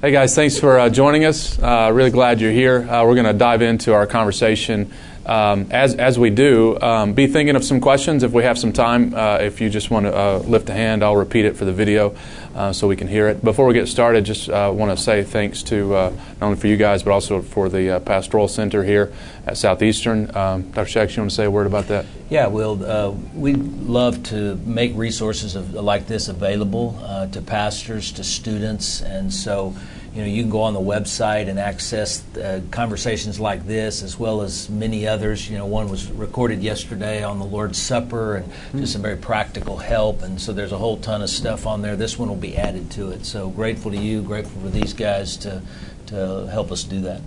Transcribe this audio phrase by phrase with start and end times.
[0.00, 1.58] Hey guys, thanks for uh, joining us.
[1.58, 2.88] Uh, really glad you're here.
[2.88, 4.92] Uh, we're going to dive into our conversation.
[5.28, 8.72] Um, as, as we do, um, be thinking of some questions if we have some
[8.72, 9.14] time.
[9.14, 11.72] Uh, if you just want to uh, lift a hand, I'll repeat it for the
[11.72, 12.16] video
[12.54, 13.44] uh, so we can hear it.
[13.44, 17.02] Before we get started, just want to say thanks to not only for you guys,
[17.02, 19.12] but also for the Pastoral Center here
[19.46, 20.34] at Southeastern.
[20.34, 20.88] Um, Dr.
[20.88, 22.06] Shaddix, you want to say a word about that?
[22.30, 23.14] Yeah, Will.
[23.34, 26.98] we love to make resources of, like this available
[27.32, 29.74] to pastors, to students, and so
[30.14, 34.18] you know, you can go on the website and access uh, conversations like this, as
[34.18, 35.48] well as many others.
[35.48, 38.80] You know, one was recorded yesterday on the Lord's Supper, and mm-hmm.
[38.80, 40.22] just some very practical help.
[40.22, 41.96] And so there's a whole ton of stuff on there.
[41.96, 43.26] This one will be added to it.
[43.26, 45.62] So grateful to you, grateful for these guys to
[46.06, 47.20] to help us do that.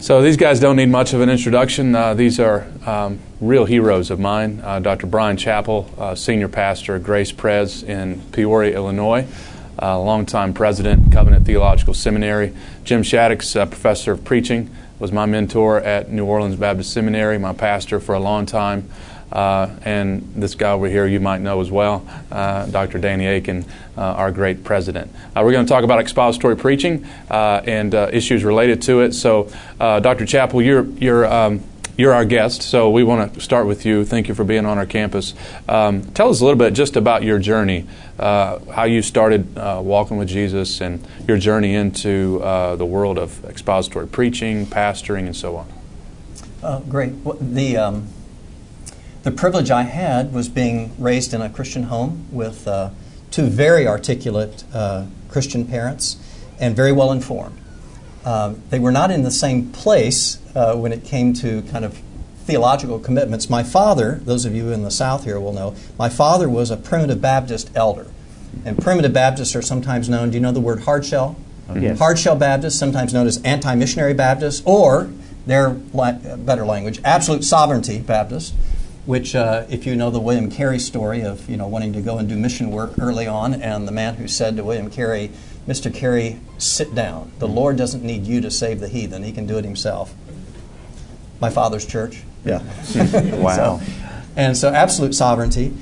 [0.00, 1.92] So these guys don't need much of an introduction.
[1.92, 4.60] Uh, these are um, real heroes of mine.
[4.62, 5.08] Uh, Dr.
[5.08, 9.26] Bryan Chapell, uh, senior pastor Grace Pres in Peoria, Illinois
[9.80, 12.54] uh, longtime president, Covenant Theological Seminary.
[12.84, 17.52] Jim Shaddix, uh, professor of preaching, was my mentor at New Orleans Baptist Seminary, my
[17.52, 18.88] pastor for a long time.
[19.30, 22.98] Uh, and this guy over here you might know as well, uh, Dr.
[22.98, 23.64] Danny Akin,
[23.96, 25.10] uh, our great president.
[25.36, 29.12] Uh, we're going to talk about expository preaching uh, and uh, issues related to it.
[29.12, 30.24] So, Dr.
[30.24, 31.62] Chapell, you're, you're um,
[31.98, 34.04] you're our guest, so we want to start with you.
[34.04, 35.34] Thank you for being on our campus.
[35.68, 37.88] Um, tell us a little bit just about your journey,
[38.20, 43.18] uh, how you started uh, walking with Jesus, and your journey into uh, the world
[43.18, 45.72] of expository preaching, pastoring, and so on.
[46.62, 47.14] Uh, great.
[47.24, 48.06] Well, the um,
[49.24, 52.90] the privilege I had was being raised in a Christian home with uh,
[53.32, 56.16] two very articulate uh, Christian parents
[56.60, 57.58] and very well informed.
[58.24, 61.96] Um, they were not in the same place uh, when it came to kind of
[62.40, 63.48] theological commitments.
[63.48, 66.76] My father, those of you in the South here will know, my father was a
[66.76, 68.08] primitive Baptist elder.
[68.64, 71.36] And primitive Baptists are sometimes known, do you know the word hardshell?
[71.68, 71.98] Oh, yes.
[71.98, 75.10] Hardshell Baptists, sometimes known as anti missionary Baptists, or
[75.46, 78.52] their better language, absolute sovereignty Baptists,
[79.06, 82.18] which, uh, if you know the William Carey story of you know wanting to go
[82.18, 85.30] and do mission work early on, and the man who said to William Carey,
[85.66, 85.92] Mr.
[85.92, 87.30] Carey, sit down.
[87.38, 90.14] The Lord doesn't need you to save the heathen, He can do it Himself.
[91.40, 92.22] My father's church.
[92.44, 92.62] Yeah.
[93.36, 93.78] wow.
[93.78, 93.80] So,
[94.36, 95.74] and so, absolute sovereignty.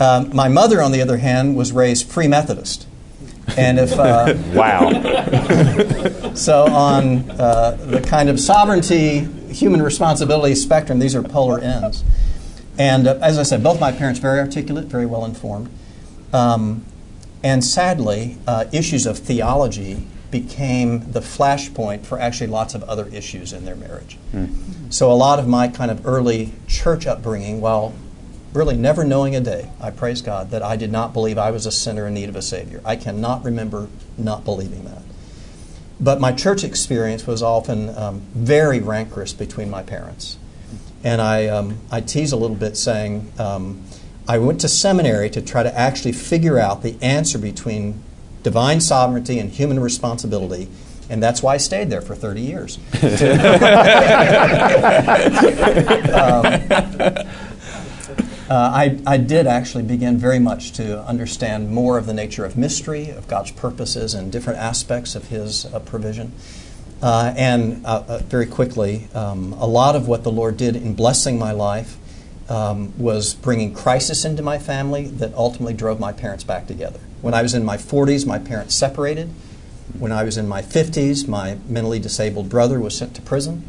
[0.00, 2.86] Um, my mother, on the other hand, was raised Free Methodist.
[3.56, 3.92] And if.
[3.92, 4.90] Uh, wow.
[6.34, 9.20] so, on uh, the kind of sovereignty,
[9.52, 12.04] human responsibility spectrum, these are polar ends.
[12.78, 15.70] And uh, as I said, both my parents very articulate, very well informed.
[16.32, 16.84] Um,
[17.42, 23.52] and sadly, uh, issues of theology became the flashpoint for actually lots of other issues
[23.52, 24.18] in their marriage.
[24.32, 24.83] Mm.
[24.94, 27.94] So, a lot of my kind of early church upbringing, while
[28.52, 31.66] really never knowing a day, I praise God, that I did not believe I was
[31.66, 32.80] a sinner in need of a Savior.
[32.84, 35.02] I cannot remember not believing that.
[35.98, 40.38] But my church experience was often um, very rancorous between my parents.
[41.02, 43.82] And I, um, I tease a little bit saying, um,
[44.28, 48.00] I went to seminary to try to actually figure out the answer between
[48.44, 50.68] divine sovereignty and human responsibility.
[51.10, 52.78] And that's why I stayed there for 30 years.
[56.14, 56.44] um,
[58.48, 62.56] uh, I, I did actually begin very much to understand more of the nature of
[62.56, 66.32] mystery, of God's purposes, and different aspects of His uh, provision.
[67.02, 70.94] Uh, and uh, uh, very quickly, um, a lot of what the Lord did in
[70.94, 71.96] blessing my life
[72.48, 77.00] um, was bringing crisis into my family that ultimately drove my parents back together.
[77.22, 79.30] When I was in my 40s, my parents separated.
[79.98, 83.64] When I was in my 50s, my mentally disabled brother was sent to prison.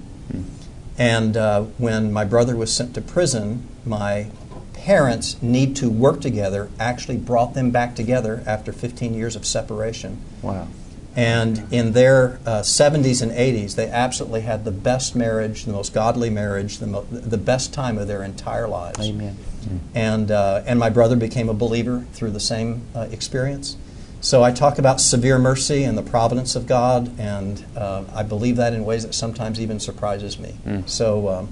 [0.97, 4.27] And uh, when my brother was sent to prison, my
[4.73, 10.21] parents' need to work together actually brought them back together after 15 years of separation.
[10.41, 10.67] Wow.
[11.15, 15.93] And in their uh, 70s and 80s, they absolutely had the best marriage, the most
[15.93, 18.99] godly marriage, the, mo- the best time of their entire lives.
[18.99, 19.37] Amen.
[19.63, 19.79] Mm.
[19.95, 23.77] And, uh, and my brother became a believer through the same uh, experience.
[24.25, 28.55] So I talk about severe mercy and the providence of God, and uh, I believe
[28.55, 30.57] that in ways that sometimes even surprises me.
[30.65, 30.89] Mm.
[30.89, 31.49] So, um,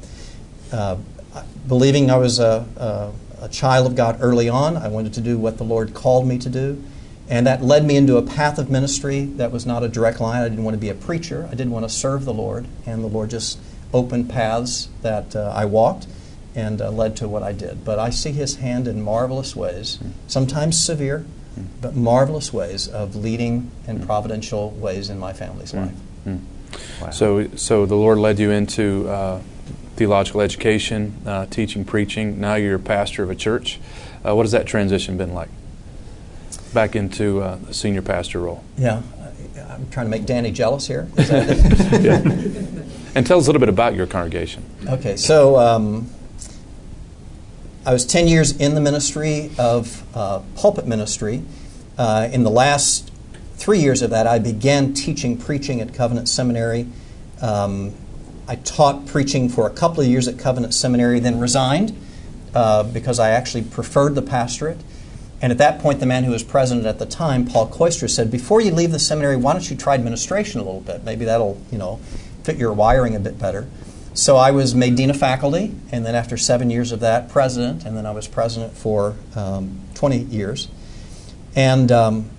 [0.72, 0.98] uh,
[1.68, 5.38] believing I was a, a, a child of God early on, I wanted to do
[5.38, 6.84] what the Lord called me to do.
[7.30, 10.42] And that led me into a path of ministry that was not a direct line.
[10.42, 11.48] I didn't want to be a preacher.
[11.52, 12.66] I didn't want to serve the Lord.
[12.88, 13.60] And the Lord just
[13.94, 16.08] opened paths that uh, I walked
[16.56, 17.86] and uh, led to what I did.
[17.86, 21.28] But I see His hand in marvelous ways, sometimes severe,
[21.82, 25.94] but marvelous ways of leading in providential ways in my family's life.
[26.26, 27.10] Wow.
[27.12, 29.42] So, so the Lord led you into uh,
[29.96, 32.40] theological education, uh, teaching, preaching.
[32.40, 33.80] Now you're a pastor of a church.
[34.26, 35.50] Uh, what has that transition been like?
[36.74, 38.64] back into uh, the senior pastor role?
[38.78, 39.02] Yeah.
[39.70, 41.08] I'm trying to make Danny jealous here.
[41.18, 42.22] yeah.
[43.16, 44.64] And tell us a little bit about your congregation.
[44.88, 46.10] Okay, so um,
[47.86, 51.44] I was 10 years in the ministry of uh, pulpit ministry.
[51.98, 53.12] Uh, in the last
[53.56, 56.88] three years of that, I began teaching preaching at Covenant Seminary.
[57.42, 57.94] Um,
[58.48, 61.94] I taught preaching for a couple of years at Covenant Seminary, then resigned
[62.56, 64.80] uh, because I actually preferred the pastorate.
[65.42, 68.32] And at that point, the man who was president at the time, Paul Kooistra, said,
[68.32, 71.04] "Before you leave the seminary, why don't you try administration a little bit?
[71.04, 72.00] Maybe that'll, you know,
[72.44, 73.68] fit your wiring a bit better."
[74.14, 77.84] So I was made dean of faculty, and then after seven years of that, president,
[77.84, 80.68] and then I was president for um, 20 years.
[81.56, 82.30] And um,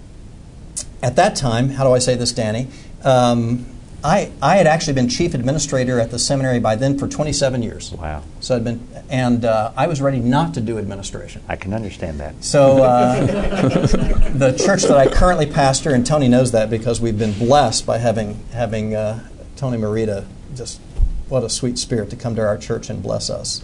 [1.03, 2.69] at that time, how do I say this, Danny?
[3.03, 3.67] Um,
[4.05, 7.91] I, I had actually been chief administrator at the seminary by then for 27 years.
[7.91, 8.23] Wow.
[8.41, 11.43] So I'd been, and uh, I was ready not to do administration.
[11.49, 12.45] I can understand that.
[12.45, 17.33] So uh, the church that I currently pastor, and Tony knows that because we've been
[17.33, 19.27] blessed by having having uh,
[19.57, 20.27] Tony Merida.
[20.55, 20.81] Just
[21.29, 23.63] what a sweet spirit to come to our church and bless us.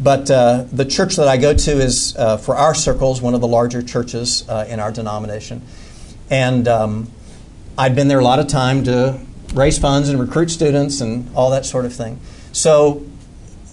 [0.00, 3.40] But uh, the church that I go to is, uh, for our circles, one of
[3.40, 5.62] the larger churches uh, in our denomination,
[6.30, 7.10] and um,
[7.78, 9.20] I'd been there a lot of time to
[9.54, 12.20] raise funds and recruit students and all that sort of thing.
[12.52, 13.04] So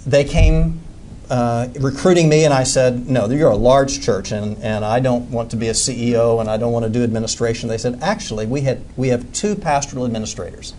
[0.05, 0.81] they came
[1.29, 5.31] uh, recruiting me, and I said, No, you're a large church, and, and I don't
[5.31, 7.69] want to be a CEO, and I don't want to do administration.
[7.69, 10.73] They said, Actually, we, had, we have two pastoral administrators.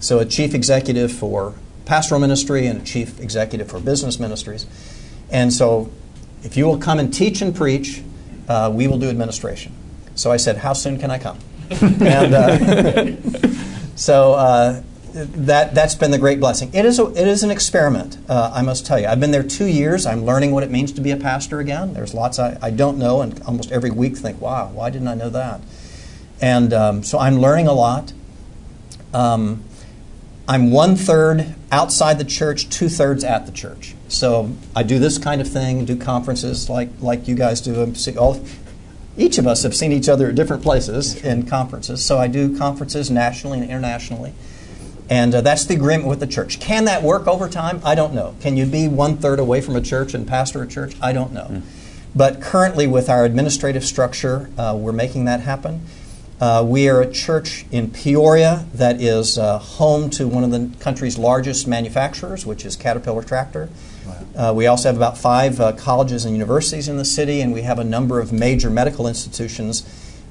[0.00, 1.54] So a chief executive for
[1.90, 4.64] pastoral ministry and a chief executive for business ministries.
[5.28, 5.90] And so
[6.44, 8.00] if you will come and teach and preach,
[8.48, 9.72] uh, we will do administration.
[10.14, 11.40] So I said, How soon can I come?
[11.70, 13.16] and uh,
[13.96, 14.82] so uh,
[15.12, 16.72] that, that's been the great blessing.
[16.72, 19.08] It is, a, it is an experiment, uh, I must tell you.
[19.08, 20.06] I've been there two years.
[20.06, 21.94] I'm learning what it means to be a pastor again.
[21.94, 25.14] There's lots I, I don't know, and almost every week think, wow, why didn't I
[25.16, 25.60] know that?
[26.40, 28.12] And um, so I'm learning a lot.
[29.12, 29.64] Um,
[30.46, 33.94] I'm one third outside the church, two thirds at the church.
[34.08, 37.94] So I do this kind of thing, do conferences like, like you guys do.
[38.18, 38.44] All,
[39.16, 42.04] each of us have seen each other at different places in conferences.
[42.04, 44.32] So I do conferences nationally and internationally.
[45.08, 46.60] And uh, that's the agreement with the church.
[46.60, 47.80] Can that work over time?
[47.84, 48.36] I don't know.
[48.40, 50.94] Can you be one third away from a church and pastor a church?
[51.02, 51.48] I don't know.
[51.50, 51.62] Mm.
[52.14, 55.82] But currently, with our administrative structure, uh, we're making that happen.
[56.40, 60.70] Uh, we are a church in Peoria that is uh, home to one of the
[60.80, 63.68] country's largest manufacturers, which is Caterpillar Tractor.
[64.34, 67.62] Uh, we also have about five uh, colleges and universities in the city, and we
[67.62, 69.84] have a number of major medical institutions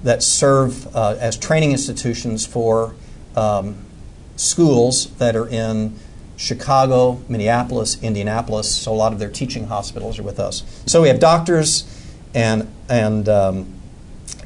[0.03, 2.95] that serve uh, as training institutions for
[3.35, 3.77] um,
[4.35, 5.95] schools that are in
[6.37, 8.73] Chicago, Minneapolis, Indianapolis.
[8.73, 10.63] So a lot of their teaching hospitals are with us.
[10.87, 11.83] So we have doctors
[12.33, 13.73] and and um,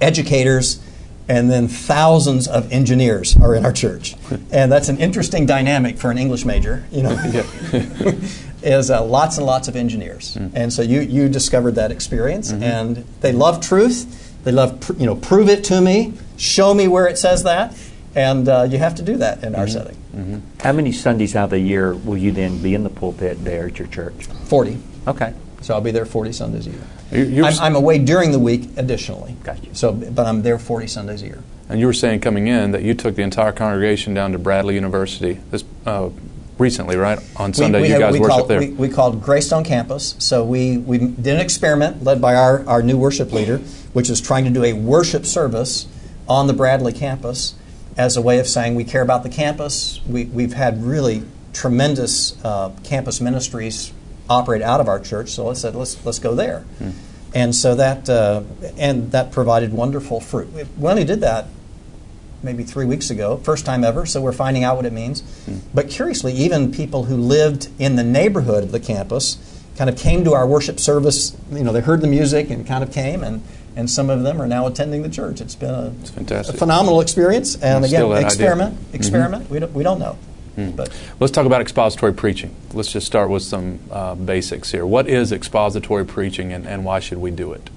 [0.02, 0.83] educators,
[1.28, 4.16] and then thousands of engineers are in our church,
[4.52, 6.86] and that's an interesting dynamic for an English major.
[6.92, 7.12] You know,
[8.64, 10.52] is uh, lots and lots of engineers, mm.
[10.54, 12.64] and so you you discovered that experience, mm-hmm.
[12.64, 14.32] and they love truth.
[14.44, 17.76] They love pr- you know prove it to me, show me where it says that
[18.16, 19.74] and uh, you have to do that in our mm-hmm.
[19.74, 19.98] setting.
[20.16, 20.40] Mm-hmm.
[20.62, 23.68] How many Sundays out of the year will you then be in the pulpit there
[23.68, 24.26] at your church?
[24.46, 24.78] 40.
[25.08, 25.34] Okay.
[25.64, 27.46] So I'll be there 40 Sundays a year.
[27.46, 29.38] I'm, I'm, away during the week additionally.
[29.44, 29.74] Gotcha.
[29.74, 31.44] So, but I'm there 40 Sundays a year.
[31.70, 34.76] And you were saying coming in that you took the entire congregation down to Bradley
[34.76, 36.10] University this uh,
[36.58, 37.18] recently, right?
[37.38, 38.60] On Sunday, we, we you guys worship called, there.
[38.60, 40.16] We, we, called Greystone Campus.
[40.20, 43.60] So we, we did an experiment led by our, our new worship leader,
[43.94, 45.88] which is trying to do a worship service
[46.28, 47.56] on the Bradley campus
[47.96, 50.02] as a way of saying we care about the campus.
[50.06, 53.94] We, we've had really tremendous uh, campus ministries
[54.30, 56.66] operate out of our church, so I said, let's let's go there.
[56.80, 56.94] Mm.
[57.36, 58.44] And so that uh,
[58.78, 60.50] and that provided wonderful fruit.
[60.78, 61.48] We only did that
[62.44, 64.06] maybe three weeks ago, first time ever.
[64.06, 65.22] So we're finding out what it means.
[65.22, 65.62] Mm.
[65.74, 69.38] But curiously, even people who lived in the neighborhood of the campus
[69.78, 71.36] kind of came to our worship service.
[71.52, 73.44] You know, they heard the music and kind of came and
[73.76, 75.42] and some of them are now attending the church.
[75.42, 78.94] It's been a, it's a phenomenal experience, and again, experiment, idea.
[78.94, 79.44] experiment.
[79.46, 79.54] Mm-hmm.
[79.54, 80.18] We don't we don't know.
[80.58, 80.76] Mm.
[80.76, 82.56] But let's talk about expository preaching.
[82.74, 84.86] Let's just start with some uh, basics here.
[84.86, 87.70] What is expository preaching, and, and why should we do it?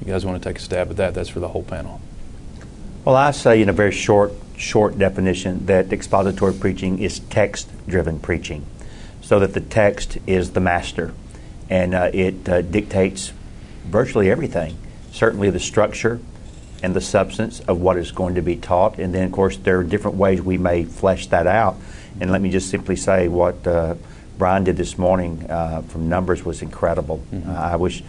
[0.00, 1.14] You guys want to take a stab at that?
[1.14, 2.00] That's for the whole panel.
[3.04, 8.64] Well, I say in a very short short definition that expository preaching is text-driven preaching,
[9.20, 11.12] so that the text is the master,
[11.68, 13.32] and uh, it uh, dictates
[13.84, 14.76] virtually everything
[15.12, 16.20] certainly the structure
[16.82, 18.98] and the substance of what is going to be taught.
[18.98, 21.76] And then, of course, there are different ways we may flesh that out.
[22.20, 23.94] And let me just simply say what uh,
[24.36, 27.22] Bryan did this morning uh, from Numbers was incredible.
[27.32, 27.50] Mm-hmm.
[27.50, 28.02] Uh, I wish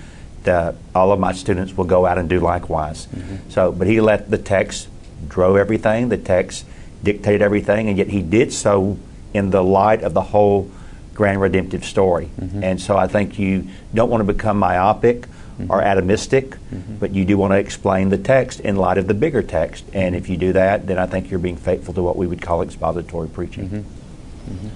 [0.43, 3.05] that all of my students will go out and do likewise.
[3.07, 3.49] Mm-hmm.
[3.49, 4.89] So, but he let the text
[5.27, 6.65] drove everything, the text
[7.03, 8.97] dictated everything, and yet he did so
[9.33, 10.69] in the light of the whole
[11.13, 12.29] grand redemptive story.
[12.39, 12.63] Mm-hmm.
[12.63, 15.27] And so I think you don't want to become myopic
[15.69, 16.09] or Mm-hmm.
[16.09, 16.57] atomistic,
[16.99, 19.85] but you do want to explain the text in light of the bigger text.
[19.93, 22.41] And if you do that, then I think you're being faithful to what we would
[22.41, 23.69] call expository preaching.
[23.69, 24.67] Mm-hmm.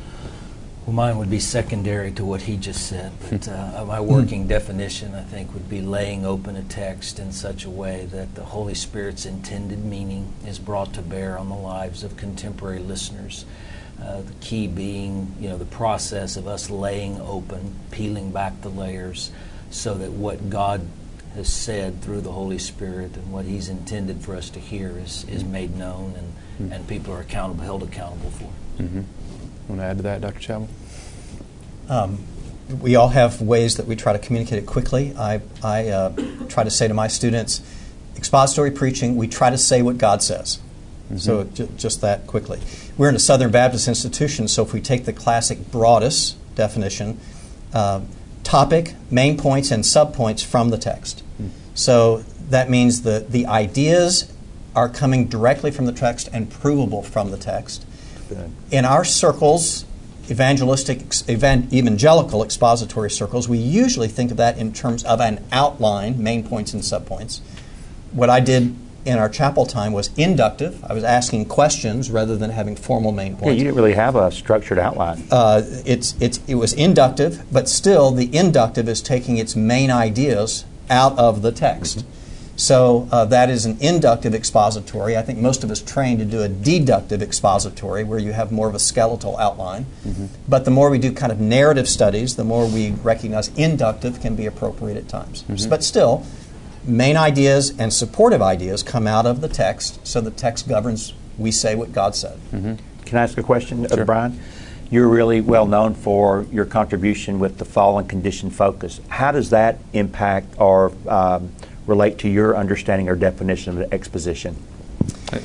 [0.86, 5.14] Well, mine would be secondary to what he just said, but uh, my working definition,
[5.14, 8.74] I think, would be laying open a text in such a way that the Holy
[8.74, 13.44] Spirit's intended meaning is brought to bear on the lives of contemporary listeners.
[14.02, 18.70] Uh, the key being, you know, the process of us laying open, peeling back the
[18.70, 19.32] layers,
[19.70, 20.88] so that what God
[21.36, 25.26] has said through the Holy Spirit and what He's intended for us to hear is,
[25.30, 26.16] is made known
[26.60, 28.50] and, and people are accountable, held accountable for.
[28.82, 29.02] Mm-hmm.
[29.68, 30.40] Want to add to that, Dr.
[30.40, 30.68] Chapell?
[31.90, 32.20] Um,
[32.82, 35.16] we all have ways that we try to communicate it quickly.
[35.18, 36.14] I, I uh,
[36.50, 37.62] try to say to my students,
[38.16, 40.60] expository preaching, we try to say what God says.
[41.16, 42.60] So ju- just that quickly.
[42.98, 47.18] We're in a Southern Baptist institution, so if we take the classic broadest definition,
[47.74, 48.02] uh,
[48.48, 51.22] topic, main points, and subpoints from the text.
[51.75, 54.32] So that means the, the ideas
[54.74, 57.86] are coming directly from the text and provable from the text.
[58.72, 59.86] In our circles,
[60.32, 66.24] evangelistic, evan- evangelical expository circles, we usually think of that in terms of an outline,
[66.24, 67.42] main points and subpoints.
[68.13, 68.74] What I did
[69.08, 70.84] in our chapel time was inductive.
[70.84, 73.46] I was asking questions rather than having formal main points.
[73.46, 75.24] Yeah, you didn't really have a structured outline.
[75.32, 80.66] Uh, it's, it's, it was inductive, but still the inductive is taking its main ideas
[80.90, 82.06] out of the text.
[82.58, 85.16] So uh, that is an inductive expository.
[85.16, 88.68] I think most of us train to do a deductive expository where you have more
[88.68, 89.86] of a skeletal outline.
[90.50, 94.36] But the more we do kind of narrative studies, the more we recognize inductive can
[94.36, 95.44] be appropriate at times.
[95.68, 96.26] But still,
[96.88, 101.51] main ideas and supportive ideas come out of the text, so the text governs, we
[101.51, 102.39] say what God said.
[102.51, 104.06] Can I ask a question, Sure.
[104.06, 104.39] Bryan?
[104.89, 109.01] You're really well known for your contribution with the fallen condition focus.
[109.10, 111.51] How does that impact or um,
[111.86, 114.56] relate to your understanding or definition of exposition?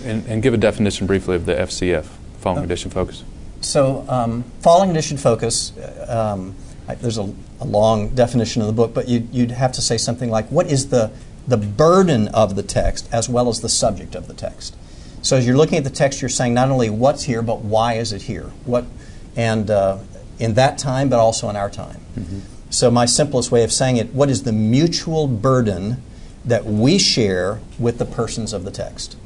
[0.04, 2.04] And, and give a definition briefly of the FCF,
[2.38, 3.24] fallen condition focus.
[3.60, 6.54] So, um, fallen condition focus, uh, um,
[6.88, 9.98] I, there's a, a long definition in the book, but you, you'd have to say
[9.98, 11.12] something like, what is the,
[11.46, 14.76] the burden of the text as well as the subject of the text?
[15.22, 17.94] So, as you're looking at the text, you're saying not only what's here, but why
[17.94, 18.50] is it here?
[18.64, 18.86] What,
[19.36, 19.98] and uh,
[20.38, 22.00] in that time, but also in our time.
[22.70, 26.02] So, my simplest way of saying it, what is the mutual burden
[26.44, 29.16] that we share with the persons of the text?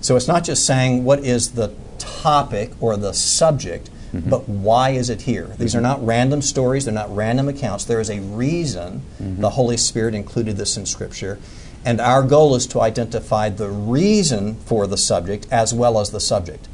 [0.00, 4.30] So, it's not just saying what is the topic or the subject, Mm-hmm.
[4.30, 5.46] but why is it here?
[5.58, 5.78] These mm-hmm.
[5.78, 7.84] are not random stories, they're not random accounts.
[7.84, 9.40] There is a reason mm-hmm.
[9.40, 11.38] the Holy Spirit included this in Scripture.
[11.84, 16.20] And our goal is to identify the reason for the subject as well as the
[16.20, 16.68] subject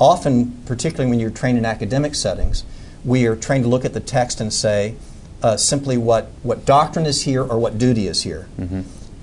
[0.00, 2.64] often, particularly when you're trained in academic settings,
[3.04, 4.96] we are trained to look at the text and say
[5.42, 8.48] uh, simply what, what doctrine is here or what duty is here.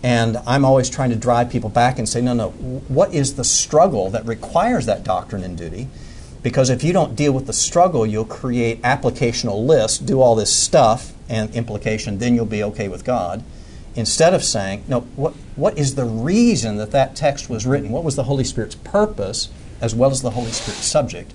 [0.04, 3.44] And I'm always trying to drive people back and say, no, no, what is the
[3.44, 5.90] struggle that requires that doctrine and duty?
[6.48, 10.50] Because if you don't deal with the struggle, you'll create applicational lists, do all this
[10.56, 13.44] stuff and implication, then you'll be okay with God.
[13.96, 17.90] Instead of saying, no, what, what is the reason that that text was written?
[17.90, 19.50] What was the Holy Spirit's purpose
[19.82, 21.34] as well as the Holy Spirit's subject?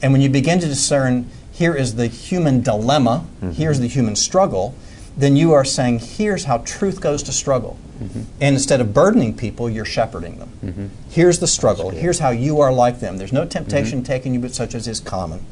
[0.00, 3.50] And when you begin to discern, here is the human dilemma, mm-hmm.
[3.50, 4.76] here's the human struggle,
[5.16, 7.76] then you are saying, here's how truth goes to struggle.
[8.02, 8.22] Mm-hmm.
[8.40, 10.50] And instead of burdening people, you're shepherding them.
[10.64, 10.86] Mm-hmm.
[11.10, 11.90] Here's the struggle.
[11.90, 13.18] Here's how you are like them.
[13.18, 14.06] There's no temptation mm-hmm.
[14.06, 15.44] taking you but such as is common.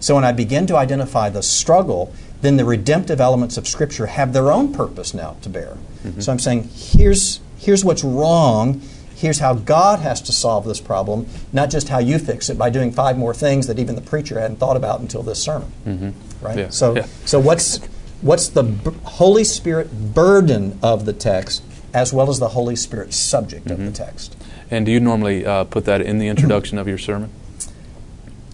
[0.00, 2.10] So when I begin to identify the struggle,
[2.40, 5.76] then the redemptive elements of Scripture have their own purpose now to bear.
[6.18, 8.80] So I'm saying, here's, here's what's wrong.
[9.14, 12.70] Here's how God has to solve this problem, not just how you fix it by
[12.70, 15.70] doing five more things that even the preacher hadn't thought about until this sermon.
[16.40, 16.58] Right?
[16.58, 16.68] Yeah.
[16.70, 17.06] So, Yeah.
[17.26, 17.80] so what's,
[18.26, 21.62] what's the b- Holy Spirit burden of the text
[21.94, 24.36] as well as the Holy Spirit subject of the text?
[24.70, 27.30] And do you normally uh, put that in the introduction of your sermon?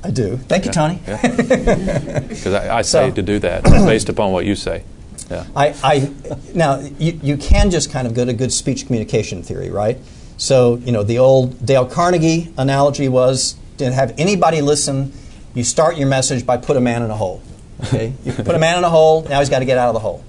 [0.04, 0.36] I do.
[0.36, 1.00] Thank you, Tony.
[1.06, 4.84] Because I, I say So- to do that based upon what you say.
[5.30, 5.46] Yeah.
[5.56, 6.10] I, I
[6.54, 9.96] now you, you can just kind of go to good speech communication theory, right?
[10.36, 15.12] So you know the old Dale Carnegie analogy was to have anybody listen.
[15.54, 17.40] You start your message by put a man in a hole.
[17.84, 19.22] Okay, you put a man in a hole.
[19.22, 20.24] Now he's got to get out of the hole.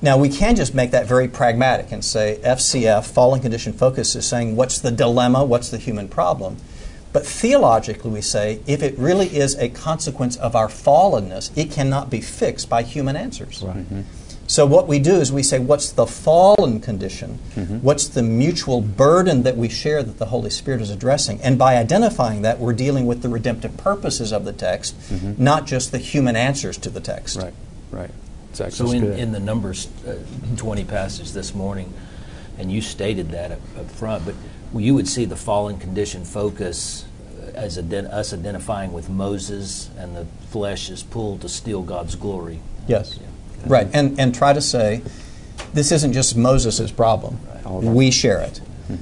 [0.00, 4.26] Now we can just make that very pragmatic and say FCF, fallen condition focus, is
[4.26, 6.56] saying what's the dilemma, what's the human problem.
[7.12, 12.10] But theologically, we say if it really is a consequence of our fallenness, it cannot
[12.10, 13.62] be fixed by human answers.
[13.62, 14.02] Mm-hmm.
[14.48, 17.38] So what we do is we say, what's the fallen condition?
[17.82, 21.40] What's the mutual burden that we share that the Holy Spirit is addressing?
[21.42, 24.96] And by identifying that, we're dealing with the redemptive purposes of the text,
[25.38, 27.36] not just the human answers to the text.
[27.36, 27.52] Right,
[27.90, 28.10] right.
[28.50, 28.86] Exactly.
[28.86, 30.16] So in, in the Numbers uh,
[30.56, 31.92] 20 passage this morning,
[32.56, 34.34] and you stated that up, up front, but
[34.74, 37.04] you would see the fallen condition focus
[37.40, 42.14] uh, as ident- us identifying with Moses and the flesh is pulled to steal God's
[42.16, 42.60] glory.
[42.88, 43.18] Yes.
[43.66, 43.88] Right.
[43.92, 45.02] And, and try to say,
[45.74, 47.38] this isn't just Moses' problem.
[47.94, 48.60] We share it.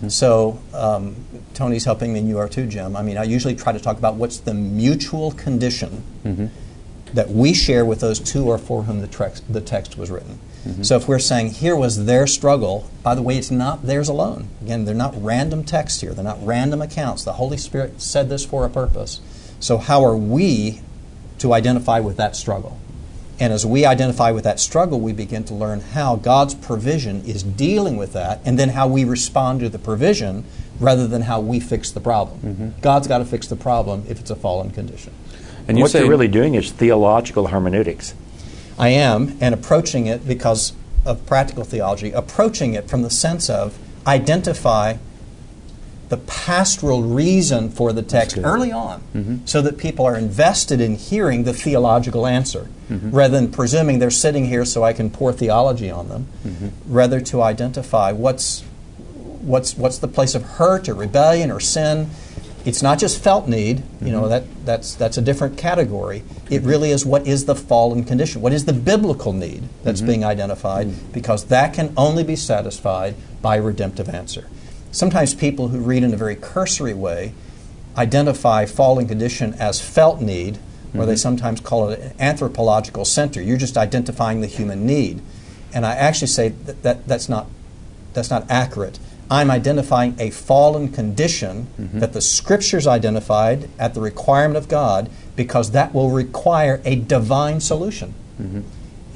[0.09, 1.15] So um,
[1.55, 2.97] Tony's helping me, and you are too, Jim.
[2.97, 6.03] I mean, I usually try to talk about what's the mutual condition
[7.15, 10.41] that we share with those two or for whom the, trex- the text was written.
[10.83, 14.49] So if we're saying here was their struggle, by the way, it's not theirs alone.
[14.61, 17.23] Again, they're not random texts here, they're not random accounts.
[17.23, 19.21] The Holy Spirit said this for a purpose.
[19.61, 20.81] So, how are we
[21.39, 22.81] to identify with that struggle?
[23.39, 27.43] And as we identify with that struggle, we begin to learn how God's provision is
[27.43, 30.45] dealing with that, and then how we respond to the provision
[30.81, 32.41] rather than how we fix the problem.
[32.41, 32.81] Mm-hmm.
[32.81, 35.13] God's got to fix the problem if it's a fallen condition.
[35.69, 38.15] And you what say you're really doing is theological hermeneutics.
[38.79, 40.73] I am, and approaching it because
[41.05, 44.97] of practical theology, approaching it from the sense of identify
[46.09, 49.37] the pastoral reason for the text early on mm-hmm.
[49.45, 53.11] so that people are invested in hearing the theological answer mm-hmm.
[53.11, 56.69] rather than presuming they're sitting here so I can pour theology on them, mm-hmm.
[56.87, 58.61] rather to identify what's,
[59.41, 62.11] what's, what's the place of hurt or rebellion or sin.
[62.65, 66.25] It's not just felt need, you know, that, that's, that's a different category.
[66.51, 68.43] It really is what is the fallen condition?
[68.43, 71.13] What is the biblical need that's being identified?
[71.13, 74.49] Because that can only be satisfied by a redemptive answer.
[74.91, 77.35] Sometimes people who read in a very cursory way
[77.97, 80.59] identify fallen condition as felt need,
[80.95, 81.19] or they mm-hmm.
[81.19, 83.43] sometimes call it an anthropological center.
[83.43, 85.21] You're just identifying the human need.
[85.75, 87.47] And I actually say that, that that's, not,
[88.15, 88.99] that's not accurate.
[89.31, 91.99] I'm identifying a fallen condition mm-hmm.
[91.99, 97.61] that the scriptures identified at the requirement of God because that will require a divine
[97.61, 98.15] solution.
[98.41, 98.61] Mm-hmm.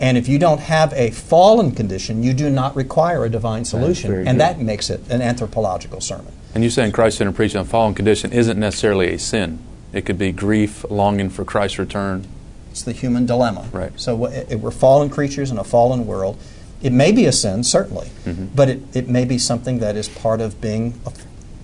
[0.00, 4.14] And if you don't have a fallen condition, you do not require a divine solution.
[4.14, 4.40] And good.
[4.40, 6.32] that makes it an anthropological sermon.
[6.54, 9.58] And you saying Christ centered preaching on fallen condition isn't necessarily a sin.
[9.92, 12.26] It could be grief, longing for Christ's return.
[12.70, 13.68] It's the human dilemma.
[13.72, 13.92] Right.
[14.00, 16.38] So we're fallen creatures in a fallen world.
[16.82, 18.46] It may be a sin, certainly, mm-hmm.
[18.54, 20.98] but it, it may be something that is part of being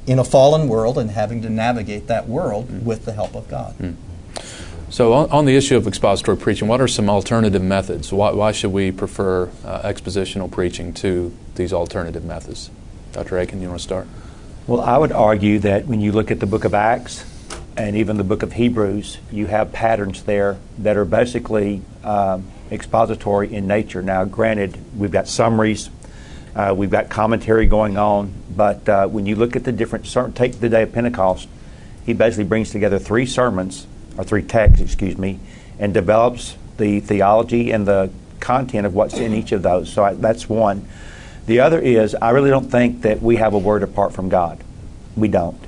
[0.06, 2.82] in a fallen world and having to navigate that world mm.
[2.82, 3.76] with the help of God.
[3.78, 3.96] Mm.
[4.88, 8.12] So, on, on the issue of expository preaching, what are some alternative methods?
[8.12, 12.70] Why, why should we prefer uh, expositional preaching to these alternative methods?
[13.10, 13.36] Dr.
[13.38, 14.06] Akin, you want to start?
[14.68, 17.24] Well, I would argue that when you look at the book of Acts
[17.76, 23.52] and even the book of Hebrews, you have patterns there that are basically um, expository
[23.52, 24.02] in nature.
[24.02, 25.90] Now, granted, we've got summaries,
[26.54, 30.60] uh, we've got commentary going on, but uh, when you look at the different, take
[30.60, 31.48] the day of Pentecost,
[32.04, 35.38] he basically brings together three sermons, or three texts, excuse me,
[35.78, 39.92] and develops the theology and the content of what's in each of those.
[39.92, 40.86] So I, that's one.
[41.46, 44.62] The other is, I really don't think that we have a word apart from God.
[45.16, 45.60] We don't.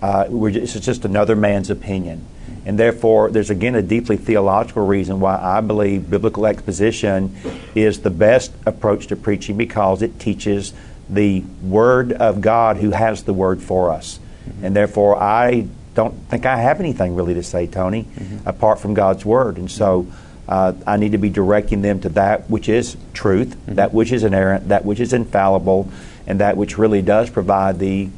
[0.00, 2.24] Uh, just, it's just another man's opinion.
[2.64, 7.34] And therefore, there's again a deeply theological reason why I believe biblical exposition
[7.74, 10.72] is the best approach to preaching because it teaches
[11.08, 14.20] the Word of God who has the Word for us.
[14.62, 18.48] And therefore, I don't think I have anything really to say, Tony, mm-hmm.
[18.48, 19.58] apart from God's Word.
[19.58, 20.06] And so,
[20.46, 23.74] uh, I need to be directing them to that which is truth, mm-hmm.
[23.74, 25.90] that which is inerrant, that which is infallible,
[26.24, 28.10] and that which really does provide the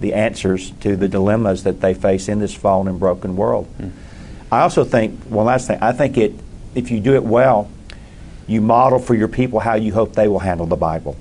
[0.00, 3.66] the answers to the dilemmas that they face in this fallen and broken world.
[3.78, 4.54] Mm-hmm.
[4.54, 5.78] I also think one last thing.
[5.82, 6.32] I think it
[6.74, 7.70] if you do it well,
[8.46, 11.16] you model for your people how you hope they will handle the Bible.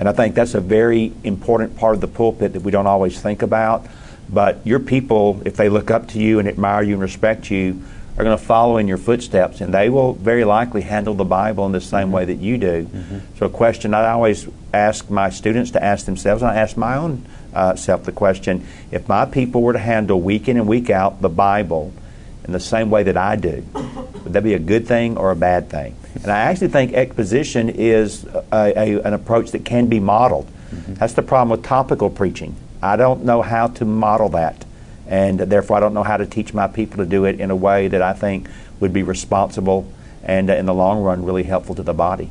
[0.00, 3.20] And I think that's a very important part of the pulpit that we don't always
[3.20, 3.86] think about.
[4.32, 7.82] But your people, if they look up to you and admire you and respect you,
[8.16, 11.64] are going to follow in your footsteps, and they will very likely handle the Bible
[11.66, 12.12] in the same mm-hmm.
[12.12, 12.84] way that you do.
[12.84, 13.18] Mm-hmm.
[13.38, 16.96] So, a question I always ask my students to ask themselves, and I ask my
[16.96, 20.90] own uh, self the question if my people were to handle week in and week
[20.90, 21.92] out the Bible
[22.44, 25.36] in the same way that I do, would that be a good thing or a
[25.36, 25.96] bad thing?
[26.22, 30.46] And I actually think exposition is a, a, an approach that can be modeled.
[30.70, 30.94] Mm-hmm.
[30.94, 32.56] That's the problem with topical preaching.
[32.82, 34.64] I don't know how to model that,
[35.06, 37.56] and therefore I don't know how to teach my people to do it in a
[37.56, 38.48] way that I think
[38.80, 39.90] would be responsible
[40.22, 42.30] and, uh, in the long run, really helpful to the body.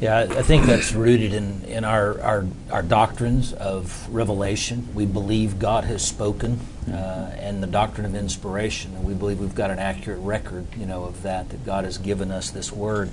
[0.00, 4.88] Yeah, I think that's rooted in, in our, our, our doctrines of revelation.
[4.94, 6.58] We believe God has spoken,
[6.90, 8.94] uh, and the doctrine of inspiration.
[8.94, 11.98] And we believe we've got an accurate record, you know, of that, that God has
[11.98, 13.10] given us this word.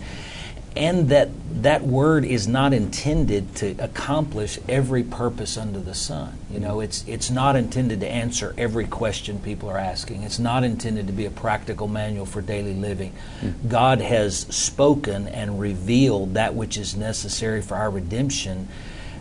[0.78, 1.30] And that
[1.64, 6.38] that word is not intended to accomplish every purpose under the sun.
[6.52, 10.24] You know, it's it's not intended to answer every question people are asking.
[10.24, 13.14] It's not intended to be a practical manual for daily living.
[13.42, 13.70] Mm-hmm.
[13.70, 18.68] God has spoken and revealed that which is necessary for our redemption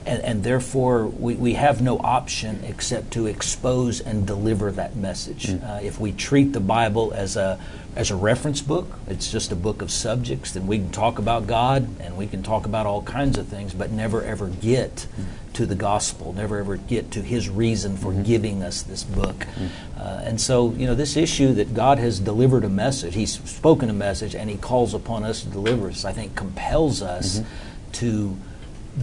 [0.06, 5.46] and, and therefore we, we have no option except to expose and deliver that message.
[5.48, 5.68] Mm.
[5.68, 7.58] Uh, if we treat the Bible as a
[7.96, 11.46] as a reference book, it's just a book of subjects, then we can talk about
[11.46, 15.24] God and we can talk about all kinds of things, but never ever get mm.
[15.54, 18.22] to the gospel, never ever get to His reason for mm-hmm.
[18.22, 19.38] giving us this book.
[19.38, 19.68] Mm.
[19.98, 23.90] Uh, and so, you know, this issue that God has delivered a message, He's spoken
[23.90, 27.92] a message, and He calls upon us to deliver us, I think compels us mm-hmm.
[27.92, 28.36] to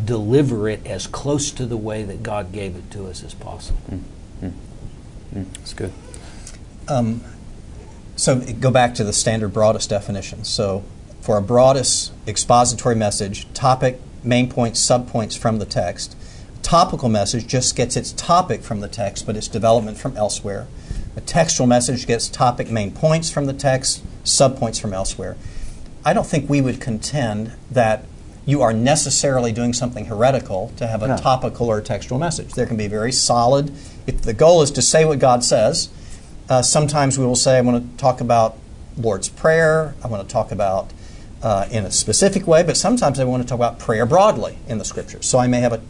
[0.06, 3.80] deliver it as close to the way that God gave it to us as possible.
[3.92, 4.48] Mm-hmm.
[4.48, 5.54] Mm-hmm.
[5.54, 5.94] That's good.
[6.88, 7.24] Um,
[8.16, 10.44] so go back to the standard broadest definition.
[10.44, 10.84] So
[11.22, 16.16] for a broadest expository message, topic, main points, subpoints from the text.
[16.62, 20.68] Topical message just gets its topic from the text, but its development from elsewhere.
[21.16, 25.36] A textual message gets topic, main points from the text, subpoints from elsewhere.
[26.06, 28.06] I don't think we would contend that
[28.46, 31.18] you are necessarily doing something heretical to have a no.
[31.18, 32.54] topical or textual message.
[32.54, 33.72] There can be very solid.
[34.06, 35.90] If the goal is to say what God says,
[36.50, 38.58] uh, sometimes we will say, I want to talk about
[38.98, 40.92] Lord's Prayer, I want to talk about
[41.42, 44.78] uh, in a specific way, but sometimes I want to talk about prayer broadly in
[44.78, 45.26] the Scriptures.
[45.26, 45.82] So I may have a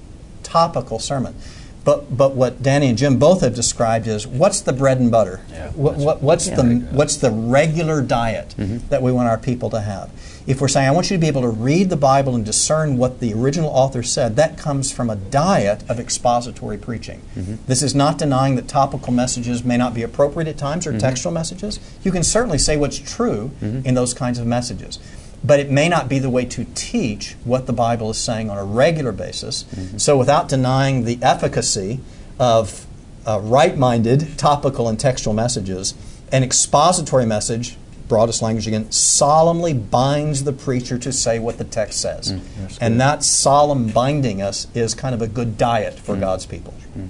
[0.44, 1.36] topical sermon.
[1.84, 5.42] But, but what Danny and Jim both have described is what's the bread and butter?
[5.50, 8.88] Yeah, what, what, what's, yeah, the, what's the regular diet mm-hmm.
[8.88, 10.10] that we want our people to have?
[10.46, 12.98] If we're saying, I want you to be able to read the Bible and discern
[12.98, 17.22] what the original author said, that comes from a diet of expository preaching.
[17.36, 17.56] Mm-hmm.
[17.68, 21.00] This is not denying that topical messages may not be appropriate at times or mm-hmm.
[21.00, 21.80] textual messages.
[22.04, 23.86] You can certainly say what's true mm-hmm.
[23.86, 25.00] in those kinds of messages.
[25.46, 28.58] But it may not be the way to teach what the Bible is saying on
[28.58, 29.64] a regular basis.
[29.64, 29.98] Mm-hmm.
[29.98, 32.00] So, without denying the efficacy
[32.40, 32.86] of
[33.26, 35.96] uh, right minded topical and textual messages,
[36.32, 37.78] an expository message
[38.14, 42.32] broadest language again, solemnly binds the preacher to say what the text says.
[42.32, 46.20] Mm, and that solemn binding us is kind of a good diet for mm.
[46.20, 46.76] God's people.
[46.96, 47.08] Mm.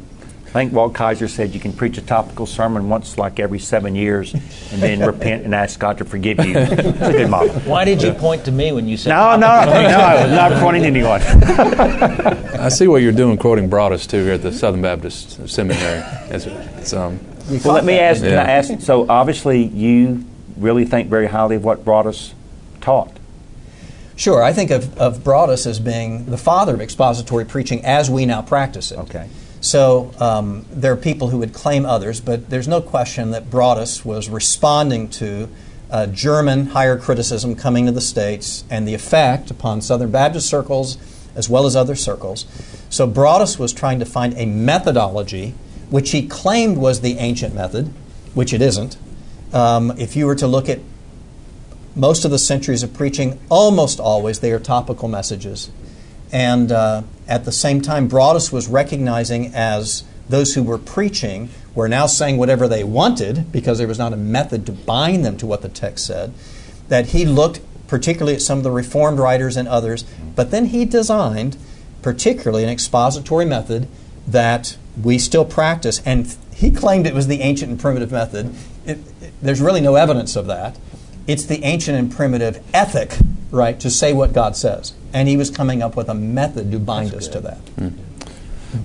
[0.48, 3.96] I think Walt Kaiser said you can preach a topical sermon once, like every seven
[3.96, 6.54] years, and then repent and ask God to forgive you.
[6.56, 7.54] It's a good model.
[7.64, 9.10] Why did you point to me when you said?
[9.10, 11.22] No, no, no, I was not pointing to anyone.
[12.62, 16.02] I see what you're doing, quoting Broadus too here at the Southern Baptist Seminary.
[16.30, 17.20] It's, it's, um,
[17.66, 18.24] well, let me ask.
[18.24, 18.30] Yeah.
[18.30, 18.80] Can I ask?
[18.80, 20.24] So obviously, you
[20.58, 22.34] really think very highly of what Broadus
[22.82, 23.12] taught.
[24.16, 28.26] Sure, I think of, of Broadus as being the father of expository preaching as we
[28.26, 29.00] now practice it.
[29.00, 29.28] Okay.
[29.60, 34.04] So um, there are people who would claim others, but there's no question that Broadus
[34.04, 35.50] was responding to
[35.90, 40.98] uh, German higher criticism coming to the States and the effect upon Southern Baptist circles
[41.36, 42.46] as well as other circles.
[42.90, 45.56] So Broadus was trying to find a methodology
[45.90, 47.88] which he claimed was the ancient method,
[48.34, 48.98] which it isn't.
[49.54, 50.80] Um, if you were to look at
[51.96, 55.70] most of the centuries of preaching, almost always they are topical messages.
[56.32, 61.88] And uh, at the same time, Broadus was recognizing as those who were preaching were
[61.88, 65.46] now saying whatever they wanted because there was not a method to bind them to
[65.46, 66.34] what the text said,
[66.88, 70.04] that he looked particularly at some of the Reformed writers and others,
[70.36, 71.58] but then he designed
[72.02, 73.88] particularly an expository method
[74.28, 76.02] that we still practice.
[76.06, 78.56] And he claimed it was the ancient and primitive method.
[78.86, 79.00] It,
[79.44, 80.78] there's really no evidence of that.
[81.28, 83.18] It's the ancient and primitive ethic,
[83.52, 84.94] right, to say what God says.
[85.14, 87.34] And he was coming up with a method to bind That's us good.
[87.34, 87.66] to that.
[87.76, 87.94] Mm.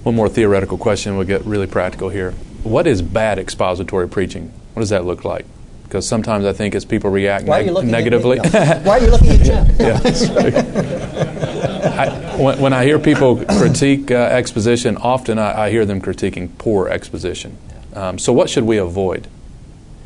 [0.05, 2.33] One more theoretical question, we'll get really practical here.
[2.63, 4.53] What is bad expository preaching?
[4.75, 5.47] What does that look like?
[5.85, 8.39] Because sometimes I think as people react neg- negatively.
[8.39, 9.81] Why are you looking at Jeff?
[11.99, 16.57] I, when, when, I hear people critique uh, exposition, often I, I, hear them critiquing
[16.59, 17.57] poor exposition.
[17.95, 19.27] Um, so, what should we avoid?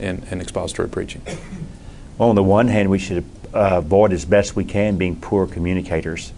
[0.03, 1.23] In, in expository preaching?
[2.19, 5.47] Well, on the one hand, we should uh, avoid as best we can being poor
[5.47, 6.33] communicators.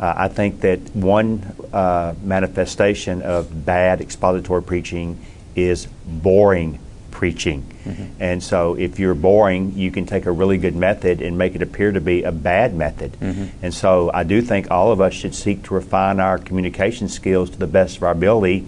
[0.00, 6.78] Uh, I think that one uh, manifestation of bad expository preaching is boring
[7.10, 7.62] preaching.
[7.84, 8.04] Mm-hmm.
[8.20, 11.62] And so, if you're boring, you can take a really good method and make it
[11.62, 13.12] appear to be a bad method.
[13.12, 13.64] Mm-hmm.
[13.64, 17.50] And so, I do think all of us should seek to refine our communication skills
[17.50, 18.66] to the best of our ability.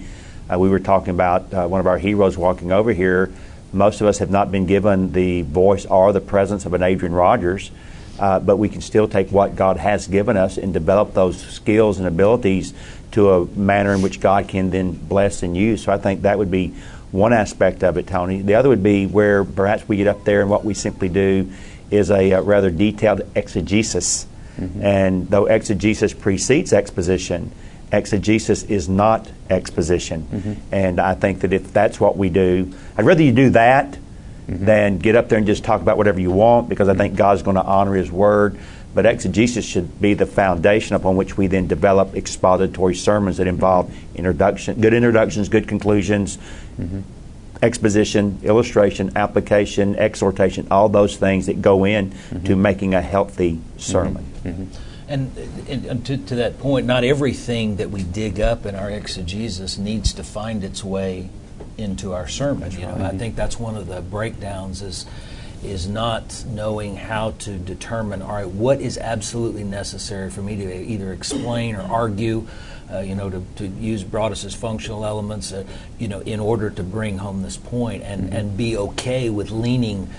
[0.53, 3.33] Uh, we were talking about uh, one of our heroes walking over here
[3.75, 7.15] most of us have not been given the voice or the presence of an Adrian
[7.15, 7.71] Rogers,
[8.19, 11.99] uh, but we can still take what God has given us and develop those skills
[11.99, 12.73] and abilities
[13.13, 15.85] to a manner in which God can then bless and use.
[15.85, 16.75] So I think that would be
[17.11, 18.43] one aspect of it, Tony.
[18.43, 21.51] The other would be where perhaps we get up there and what we simply do
[21.91, 24.27] is a, a uh, rather detailed exegesis
[24.81, 27.51] And though exegesis precedes exposition,
[27.93, 30.23] exegesis is not exposition.
[30.23, 30.75] Mm-hmm.
[30.75, 34.65] And I think that if that's what we do, I'd rather you do that mm-hmm.
[34.65, 37.19] than get up there and just talk about whatever you want because I think mm-hmm.
[37.19, 38.59] God's going to honor His Word.
[38.95, 43.93] But exegesis should be the foundation upon which we then develop expository sermons that involve
[44.15, 46.39] introduction, good introductions, good conclusions,
[47.61, 52.13] exposition, illustration, application, exhortation, all those things that go in
[52.45, 54.25] to making a healthy sermon.
[55.15, 55.37] And,
[55.69, 59.79] and, and to, to that point, not everything that we dig up in our exegesis
[59.79, 61.31] needs to find its way
[61.79, 62.73] into our sermon.
[62.73, 65.07] you know, I think that's one of the breakdowns is
[65.63, 70.85] is not knowing how to determine all right what is absolutely necessary for me to
[70.85, 72.47] either explain or argue.
[72.93, 75.65] Uh, you know, to, to use Broadus's functional elements, uh,
[75.99, 80.11] you know, in order to bring home this point and, and be okay with leaning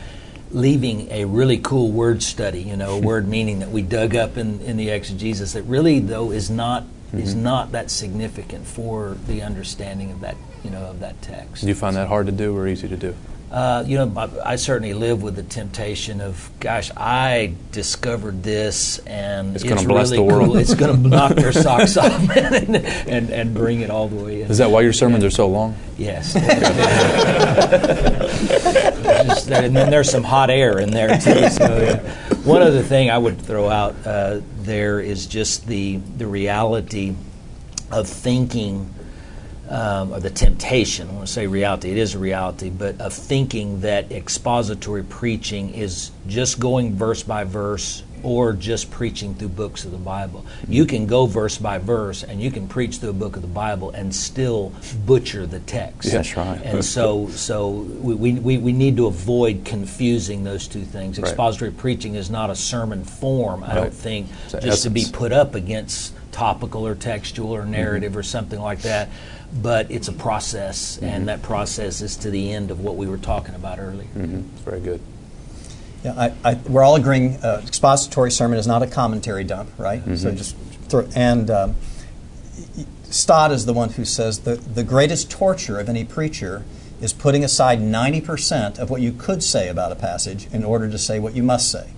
[0.51, 4.37] leaving a really cool word study, you know, a word meaning that we dug up
[4.37, 7.43] in, in the exegesis that really though is not is mm-hmm.
[7.43, 11.61] not that significant for the understanding of that you know of that text.
[11.61, 13.15] Do you find that hard to do or easy to do?
[13.51, 18.97] Uh, you know, I, I certainly live with the temptation of, gosh, I discovered this,
[18.99, 20.47] and It's bless really the world.
[20.47, 20.57] Cool.
[20.57, 24.41] It's going to knock their socks off and, and and bring it all the way
[24.41, 24.51] in.
[24.51, 25.75] Is that why your sermons are so long?
[25.97, 26.33] Yes.
[29.25, 31.49] Just- and then there's some hot air in there too.
[31.49, 31.99] So, yeah.
[32.43, 37.15] One other thing I would throw out uh, there is just the the reality
[37.91, 38.93] of thinking,
[39.69, 41.09] um, or the temptation.
[41.09, 41.91] I want to say reality.
[41.91, 47.43] It is a reality, but of thinking that expository preaching is just going verse by
[47.43, 50.43] verse or just preaching through books of the Bible.
[50.67, 53.47] You can go verse by verse and you can preach through a book of the
[53.47, 54.73] Bible and still
[55.05, 56.11] butcher the text.
[56.11, 56.59] That's right.
[56.63, 61.19] And so, so we, we, we need to avoid confusing those two things.
[61.19, 61.27] Right.
[61.27, 63.75] Expository preaching is not a sermon form, I Right.
[63.75, 64.27] don't think,
[64.59, 69.09] just to be put up against topical or textual or narrative or something like that.
[69.53, 73.17] But it's a process, and that process is to the end of what we were
[73.17, 74.09] talking about earlier.
[74.15, 74.41] Mm-hmm.
[74.63, 75.01] Very good.
[76.03, 80.03] Yeah, I, I, we're all agreeing uh, expository sermon is not a commentary dump, right?
[80.17, 80.55] So just
[80.87, 81.75] throw, and um,
[83.09, 86.63] Stott is the one who says the, the greatest torture of any preacher
[87.01, 90.97] is putting aside 90% of what you could say about a passage in order to
[90.97, 91.89] say what you must say.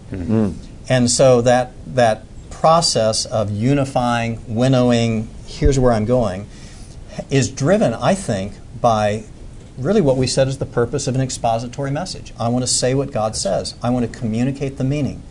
[0.89, 6.47] And so that, that process of unifying, winnowing, here's where I'm going,
[7.30, 9.23] is driven, I think, by
[9.77, 12.34] really what we said is the purpose of an expository message.
[12.39, 15.21] I want to say what God says, I want to communicate the meaning.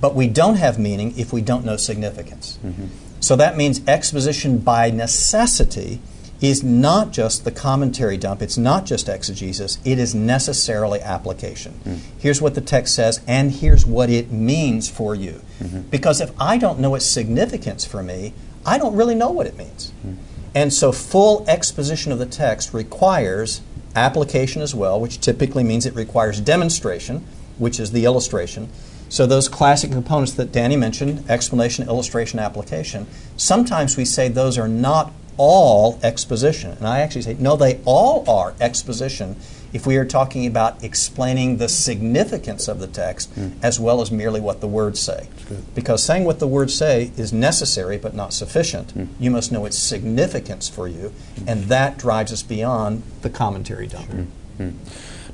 [0.00, 2.58] But we don't have meaning if we don't know significance.
[2.64, 2.86] Mm-hmm.
[3.20, 6.00] So that means exposition by necessity
[6.40, 11.80] is not just the commentary dump, it's not just exegesis, it is necessarily application.
[11.84, 11.98] Mm.
[12.18, 15.42] Here's what the text says, and here's what it means for you.
[15.60, 15.80] Mm-hmm.
[15.90, 19.56] Because if I don't know its significance for me, I don't really know what it
[19.56, 19.92] means.
[20.06, 20.16] Mm.
[20.54, 23.60] And so full exposition of the text requires
[23.94, 27.24] application as well, which typically means it requires demonstration,
[27.58, 28.68] which is the illustration.
[29.08, 33.06] So those classic components that Danny mentioned, explanation, illustration, application,
[33.36, 36.72] sometimes we say those are not all exposition.
[36.72, 39.36] And I actually say, no, they all are exposition
[39.72, 43.50] if we are talking about explaining the significance of the text hmm.
[43.62, 45.28] as well as merely what the words say.
[45.74, 48.90] Because saying what the words say is necessary but not sufficient.
[48.92, 49.04] Hmm.
[49.18, 51.12] You must know its significance for you,
[51.46, 54.10] and that drives us beyond the commentary dump.
[54.56, 54.70] Hmm.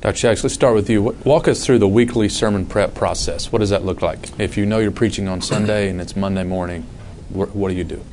[0.01, 0.29] Dr.
[0.29, 1.17] Shaddix, let's start with you.
[1.25, 3.51] Walk us through the weekly sermon prep process.
[3.51, 4.39] What does that look like?
[4.39, 6.83] If you know you're preaching on Sunday and it's Monday morning,
[7.31, 8.05] wh- what do you do?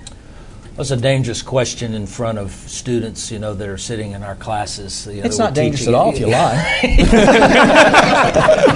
[0.81, 4.33] That's a dangerous question in front of students, you know, that are sitting in our
[4.33, 5.05] classes.
[5.05, 6.79] You know, It's not dangerous at all if you lie.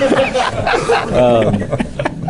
[1.05, 1.63] Um,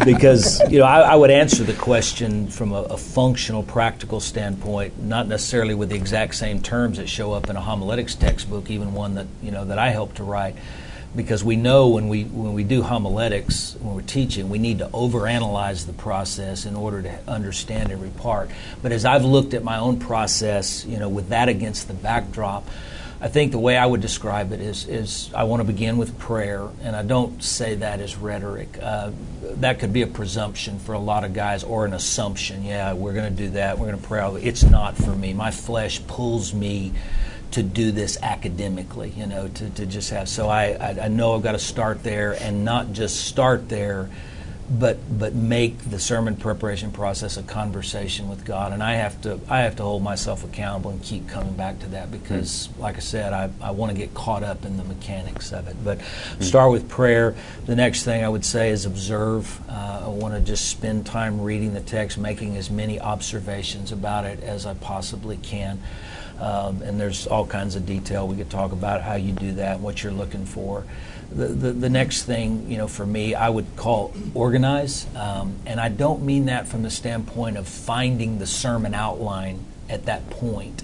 [0.06, 5.02] because you know I, I would answer the question from a, a functional, practical standpoint,
[5.02, 8.94] not necessarily with the exact same terms that show up in a homiletics textbook, even
[8.94, 10.56] one that you know that I helped to write.
[11.16, 14.88] Because we know when we when we do homiletics, when we're teaching, we need to
[14.88, 18.50] overanalyze the process in order to understand every part.
[18.82, 22.68] But as I've looked at my own process, you know, with that against the backdrop,
[23.22, 26.20] I think the way I would describe it is, is I want to begin with
[26.20, 28.78] prayer, and I don't say that as rhetoric.
[28.82, 32.66] Uh, that could be a presumption for a lot of guys, or an assumption.
[32.66, 33.80] Yeah, we're going to do that.
[33.80, 34.22] We're going to pray.
[34.44, 35.34] It's not for me.
[35.34, 36.92] My flesh pulls me
[37.56, 39.12] to do this academically.
[39.18, 40.30] You know, to, to just have.
[40.30, 44.10] So I, I I know I've got to start there, and not just start there
[44.70, 48.74] but but make the sermon preparation process a conversation with God.
[48.74, 51.88] And I have to I have to hold myself accountable and keep coming back to
[51.90, 52.80] that because, mm.
[52.80, 55.76] like I said, I, I want to get caught up in the mechanics of it.
[55.84, 56.44] But mm.
[56.44, 57.36] start with prayer.
[57.66, 59.62] The next thing I would say is observe.
[59.70, 64.26] Uh, I want to just spend time reading the text, making as many observations about
[64.26, 65.80] it as I possibly can.
[66.40, 69.80] Um, and there's all kinds of detail we could talk about how you do that,
[69.80, 70.84] what you're looking for
[71.32, 75.06] the, the, the, next thing, you know, for me, I would call organize.
[75.16, 80.06] Um, and I don't mean that from the standpoint of finding the sermon outline at
[80.06, 80.84] that point.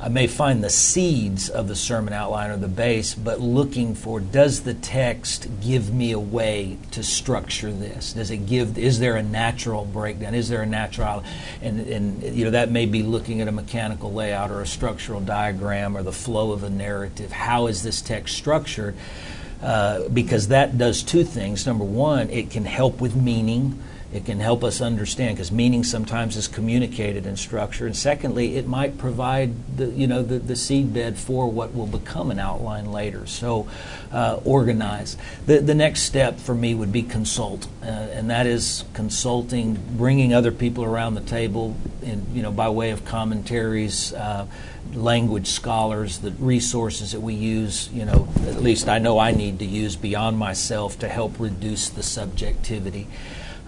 [0.00, 4.20] I may find the seeds of the sermon outline or the base, but looking for
[4.20, 8.12] does the text give me a way to structure this?
[8.12, 8.78] Does it give?
[8.78, 10.34] Is there a natural breakdown?
[10.34, 11.24] Is there a natural?
[11.60, 15.20] And and you know that may be looking at a mechanical layout or a structural
[15.20, 17.32] diagram or the flow of a narrative.
[17.32, 18.94] How is this text structured?
[19.60, 21.66] Uh, because that does two things.
[21.66, 23.82] Number one, it can help with meaning.
[24.10, 27.84] It can help us understand because meaning sometimes is communicated in structure.
[27.84, 31.86] And secondly, it might provide the you know the, the seed bed for what will
[31.86, 33.26] become an outline later.
[33.26, 33.68] So
[34.10, 35.18] uh, organize.
[35.44, 40.32] The the next step for me would be consult, uh, and that is consulting, bringing
[40.32, 44.14] other people around the table, in you know by way of commentaries.
[44.14, 44.46] Uh,
[44.94, 49.58] language scholars, the resources that we use, you know, at least I know I need
[49.58, 53.06] to use beyond myself to help reduce the subjectivity.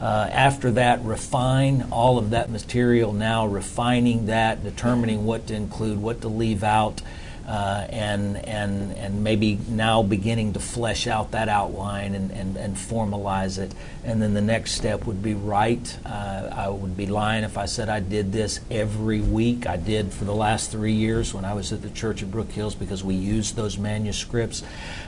[0.01, 6.01] Uh, after that, refine all of that material now, refining that, determining what to include,
[6.01, 7.03] what to leave out,
[7.51, 12.77] uh, and and and maybe now beginning to flesh out that outline and, and, and
[12.77, 13.75] formalize it.
[14.05, 15.99] And then the next step would be write.
[16.07, 19.67] Uh, I would be lying if I said I did this every week.
[19.67, 22.53] I did for the last three years when I was at the Church of Brook
[22.53, 24.63] Hills because we used those manuscripts.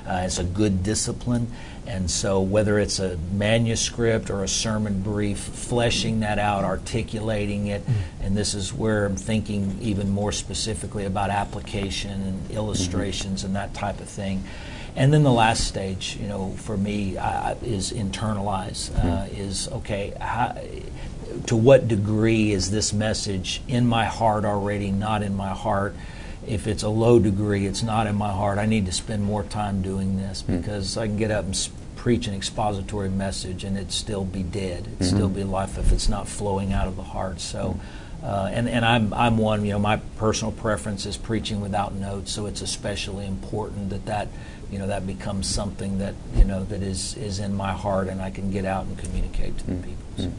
[0.04, 1.46] Uh, it's a good discipline.
[1.86, 7.82] And so, whether it's a manuscript or a sermon brief, fleshing that out, articulating it,
[7.82, 7.92] mm-hmm.
[8.22, 13.48] And this is where I'm thinking even more specifically about application and illustrations mm-hmm.
[13.48, 14.44] and that type of thing.
[14.94, 18.94] And then the last stage, you know, for me uh, is internalize.
[18.96, 19.40] Uh, mm-hmm.
[19.40, 20.14] Is okay.
[20.20, 20.56] How,
[21.46, 25.94] to what degree is this message in my heart already, not in my heart?
[26.46, 28.58] if it's a low degree, it's not in my heart.
[28.58, 30.56] I need to spend more time doing this hmm.
[30.56, 34.86] because I can get up and preach an expository message and it still be dead.
[34.86, 35.04] It mm-hmm.
[35.04, 37.40] still be life if it's not flowing out of the heart.
[37.40, 37.78] So.
[38.22, 39.64] Uh, and and I'm I'm one.
[39.64, 44.28] You know, my personal preference is preaching without notes, so it's especially important that that
[44.70, 48.22] you know that becomes something that you know that is is in my heart, and
[48.22, 49.82] I can get out and communicate to the mm-hmm.
[49.82, 50.04] people.
[50.16, 50.32] So.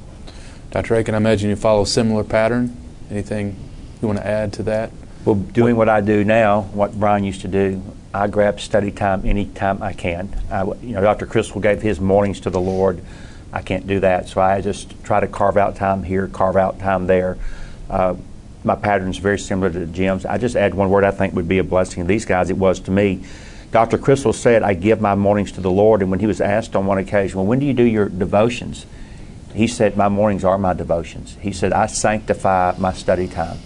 [0.71, 0.95] Dr.
[0.95, 2.75] Akin, I imagine you follow a similar pattern.
[3.11, 3.55] Anything
[4.01, 4.91] you want to add to that?
[5.25, 7.81] Well, doing what I do now, what Bryan used to do,
[8.13, 10.35] I grab study time anytime I can.
[10.49, 11.25] I, you know, Dr.
[11.25, 13.03] Criswell gave his mornings to the Lord.
[13.51, 16.79] I can't do that, so I just try to carve out time here, carve out
[16.79, 17.37] time there.
[17.89, 18.15] Uh,
[18.63, 20.25] my pattern is very similar to Jim's.
[20.25, 22.49] I just add one word I think would be a blessing to these guys.
[22.49, 23.23] It was to me.
[23.71, 23.97] Dr.
[23.97, 26.01] Criswell said, I give my mornings to the Lord.
[26.01, 28.85] And when he was asked on one occasion, Well, when do you do your devotions?
[29.53, 31.37] He said, My mornings are my devotions.
[31.41, 33.57] He said, I sanctify my study time.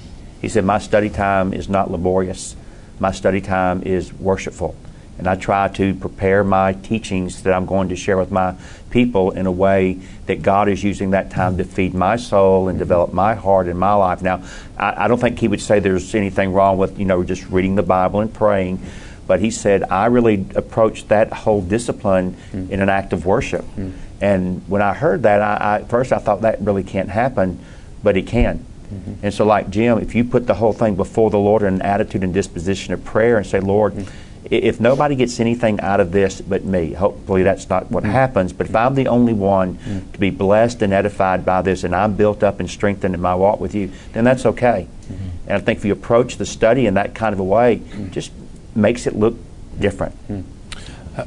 [0.42, 2.56] He said, My study time is not laborious,
[3.00, 4.76] my study time is worshipful.
[5.18, 8.56] And I try to prepare my teachings that I'm going to share with my
[8.90, 12.78] people in a way that God is using that time to feed my soul and
[12.78, 14.22] develop my heart and my life.
[14.22, 14.44] Now,
[14.78, 17.76] I, I don't think he would say there's anything wrong with, you know, just reading
[17.76, 18.80] the Bible and praying
[19.28, 22.70] but he said I really approached that whole discipline mm.
[22.70, 23.66] in an act of worship.
[23.76, 23.92] Mm.
[24.22, 27.60] And when I heard that, I, I, first I thought that really can't happen,
[28.02, 28.66] but it can.
[28.92, 29.14] Mm-hmm.
[29.26, 31.82] And so, like Jim, if you put the whole thing before the Lord in an
[31.82, 34.10] attitude and disposition of prayer and say, Lord, mm-hmm.
[34.50, 38.14] If nobody gets anything out of this but me, hopefully that's not what mm-hmm.
[38.14, 40.12] happens, but if I'm the only one mm-hmm.
[40.12, 43.36] to be blessed and edified by this and I'm built up and strengthened in my
[43.36, 44.88] walk with you, then that's okay.
[45.06, 45.28] Mm-hmm.
[45.48, 48.12] And I think if you approach the study in that kind of a way, mm-hmm.
[48.12, 48.32] just
[48.76, 49.36] makes it look
[49.80, 50.16] different.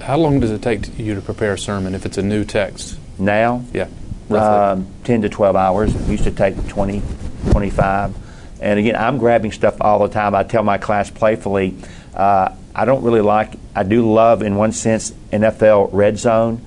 [0.01, 2.97] How long does it take you to prepare a sermon if it's a new text?
[3.19, 3.65] Now?
[3.73, 3.89] Yeah.
[4.31, 5.95] Um, 10 to 12 hours.
[5.95, 7.03] It used to take 20,
[7.51, 8.15] 25.
[8.61, 10.35] And again, I'm grabbing stuff all the time.
[10.35, 11.75] I tell my class playfully,
[12.15, 16.65] uh, I don't really like, I do love, in one sense, NFL red zone,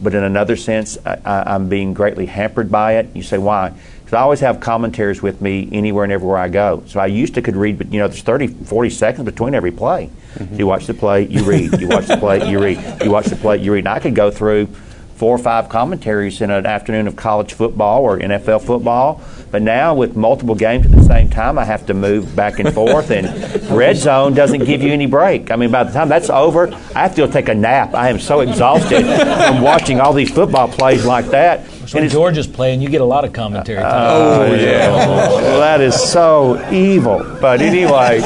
[0.00, 3.16] but in another sense, I, am being greatly hampered by it.
[3.16, 3.70] You say, why?
[3.98, 6.84] Because I always have commentaries with me anywhere and everywhere I go.
[6.86, 9.72] So I used to could read, but you know, there's 30, 40 seconds between every
[9.72, 10.08] play.
[10.34, 10.54] Mm-hmm.
[10.54, 11.80] You watch the play, you read.
[11.80, 13.02] You watch the play, you read.
[13.02, 13.80] You watch the play, you read.
[13.80, 14.68] And I could go through
[15.16, 19.20] four or five commentaries in an afternoon of college football or NFL football.
[19.50, 22.74] But now with multiple games at the same time, I have to move back and
[22.74, 23.26] forth, and
[23.76, 25.50] red zone doesn't give you any break.
[25.50, 27.94] I mean, by the time that's over, I have to go take a nap.
[27.94, 31.60] I am so exhausted from watching all these football plays like that.
[31.94, 33.92] when it's- George is playing, you get a lot of commentary time.
[33.94, 34.90] Oh, oh yeah.
[34.90, 37.18] well, that is so evil.
[37.40, 38.20] But anyway,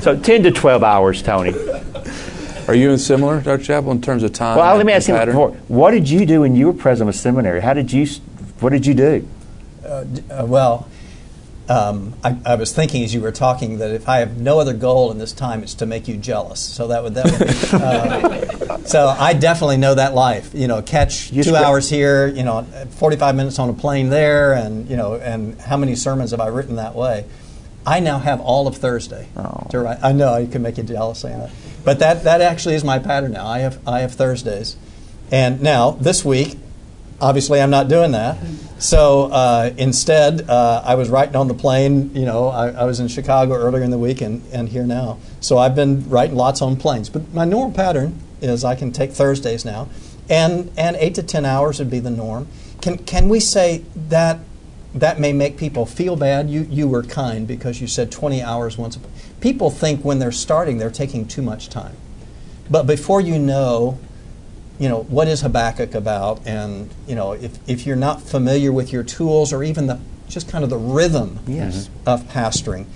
[0.00, 1.52] so 10 to 12 hours, Tony.
[2.68, 3.62] Are you in similar, Dr.
[3.64, 4.56] Chapell, in terms of time?
[4.56, 5.50] Well, let me and ask you before.
[5.68, 7.60] What did you do when you were president of seminary?
[7.60, 8.06] How did you,
[8.60, 9.28] what did you do?
[9.84, 10.04] Uh,
[10.46, 10.88] well,
[11.68, 14.72] um, I, I was thinking as you were talking that if I have no other
[14.72, 16.60] goal in this time, it's to make you jealous.
[16.60, 17.24] So that would that
[17.72, 17.80] would.
[17.82, 20.54] uh, so I definitely know that life.
[20.54, 22.26] You know, catch You two spread- hours here.
[22.28, 26.32] You know, forty-five minutes on a plane there, and you know, and how many sermons
[26.32, 27.24] have I written that way?
[27.86, 29.66] I now have all of Thursday Oh.
[29.70, 29.98] to write.
[30.02, 31.50] I know I can make you jealous saying that,
[31.84, 33.46] but that that actually is my pattern now.
[33.46, 34.76] I have I have Thursdays,
[35.30, 36.58] and now this week
[37.22, 38.36] obviously I'm not doing that.
[38.78, 42.14] So uh, instead, uh, I was writing on the plane.
[42.14, 45.18] You know, I, I was in Chicago earlier in the week and, and here now.
[45.40, 47.08] So I've been writing lots on planes.
[47.08, 49.88] But my normal pattern is I can take Thursdays now,
[50.28, 52.48] and and eight to ten hours would be the norm.
[52.80, 54.40] Can can we say that?
[54.94, 56.50] That may make people feel bad.
[56.50, 58.98] You you were kind because you said 20 hours once.
[59.42, 61.96] A, people think when they're starting they're taking too much time,
[62.70, 63.98] but before you know
[64.78, 66.44] you know, what is Habakkuk about?
[66.44, 70.48] And, you know, if, if you're not familiar with your tools or even the just
[70.48, 71.86] kind of the rhythm Yes.
[71.86, 72.08] Mm-hmm.
[72.08, 72.86] of pastoring,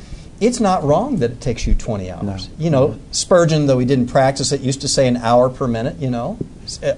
[0.40, 2.48] it's not wrong that it takes you 20 hours.
[2.48, 2.54] No.
[2.58, 5.96] You know, Spurgeon, though he didn't practice it, used to say an hour per minute,
[5.98, 6.38] you know,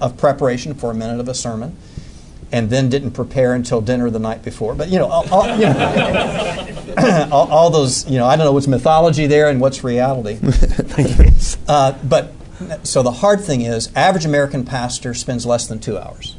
[0.01, 1.75] of preparation for a minute of a sermon,
[2.51, 4.75] and then didn't prepare until dinner the night before.
[4.75, 8.53] But, you know, all, all, you know, all, all those, you know, I don't know
[8.53, 10.39] what's mythology there and what's reality.
[11.67, 12.33] Uh, but
[12.83, 16.35] so the hard thing is, average American pastor spends less than two hours.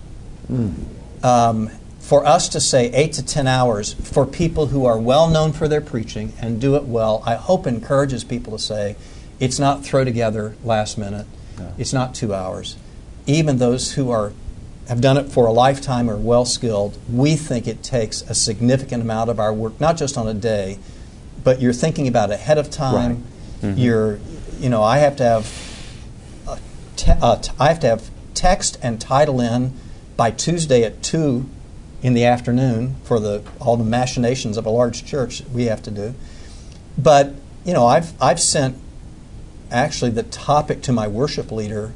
[1.23, 5.53] Um, for us to say eight to ten hours for people who are well known
[5.53, 8.97] for their preaching and do it well, I hope encourages people to say
[9.39, 11.27] it's not throw together last minute.
[11.79, 12.77] It's not two hours.
[13.27, 14.33] Even those who are
[14.89, 16.99] have done it for a lifetime are well skilled.
[17.13, 20.79] We think it takes a significant amount of our work, not just on a day,
[21.45, 23.25] but you're thinking about ahead of time.
[23.79, 24.19] You're,
[24.59, 25.47] you know, I have to have
[26.49, 26.59] a
[26.97, 29.75] te- uh, t- I have to have text and title in
[30.17, 31.47] by Tuesday at two
[32.03, 35.91] in the afternoon for the all the machinations of a large church we have to
[35.91, 36.15] do.
[36.97, 38.79] But you know, I've I've sent
[39.71, 41.93] actually the topic to my worship leader.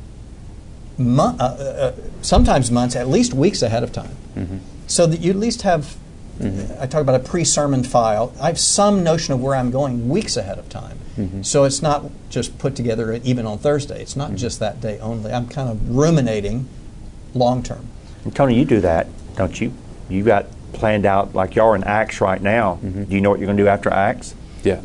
[0.97, 1.93] Mo- uh, uh,
[2.23, 4.17] sometimes months, at least weeks ahead of time,
[4.87, 5.97] so that you at least have.
[6.81, 8.33] I talk about a pre-sermon file.
[8.41, 10.99] I have some notion of where I'm going weeks ahead of time.
[11.45, 14.03] So it's not just put together even on Thursday.
[14.03, 15.33] It's not just that day only.
[15.33, 16.69] I'm kind of ruminating
[17.35, 17.87] long term.
[18.25, 19.73] And Tony, you do that, don't you?
[20.09, 22.81] You got planned out like y'all are in Acts right now.
[22.83, 23.05] Mm-hmm.
[23.05, 24.35] Do you know what you're going to do after Acts?
[24.65, 24.81] Yeah, yeah.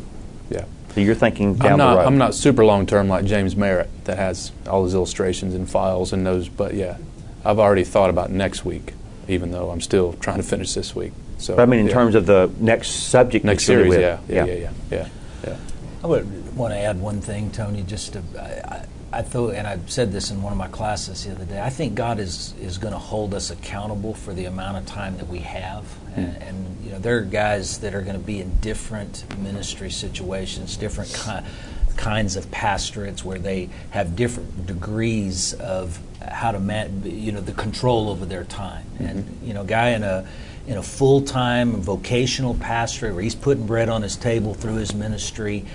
[0.94, 1.90] So you're thinking down I'm not.
[1.92, 2.06] the road.
[2.06, 6.12] I'm not super long term like James Merritt that has all his illustrations and files
[6.12, 6.48] and those.
[6.48, 6.98] But yeah,
[7.44, 8.94] I've already thought about next week,
[9.28, 11.12] even though I'm still trying to finish this week.
[11.38, 11.92] So But I mean, in yeah.
[11.92, 14.00] terms of the next subject, next series, with.
[14.00, 15.08] yeah, yeah, yeah, yeah, yeah,
[15.46, 15.56] yeah.
[16.02, 17.82] I would want to add one thing, Tony.
[17.82, 21.32] Just to, I, I, thought, and I said this in one of my classes the
[21.32, 21.60] other day.
[21.60, 25.16] I think God is is going to hold us accountable for the amount of time
[25.18, 26.20] that we have, hmm.
[26.20, 29.90] and, and you know there are guys that are going to be in different ministry
[29.90, 31.48] situations, different ki-
[31.96, 37.52] kinds of pastorates where they have different degrees of how to man, you know, the
[37.52, 38.84] control over their time.
[38.98, 39.04] Hmm.
[39.06, 40.26] And you know, a guy in a
[40.68, 44.94] in a full time vocational pastorate where he's putting bread on his table through his
[44.94, 45.66] ministry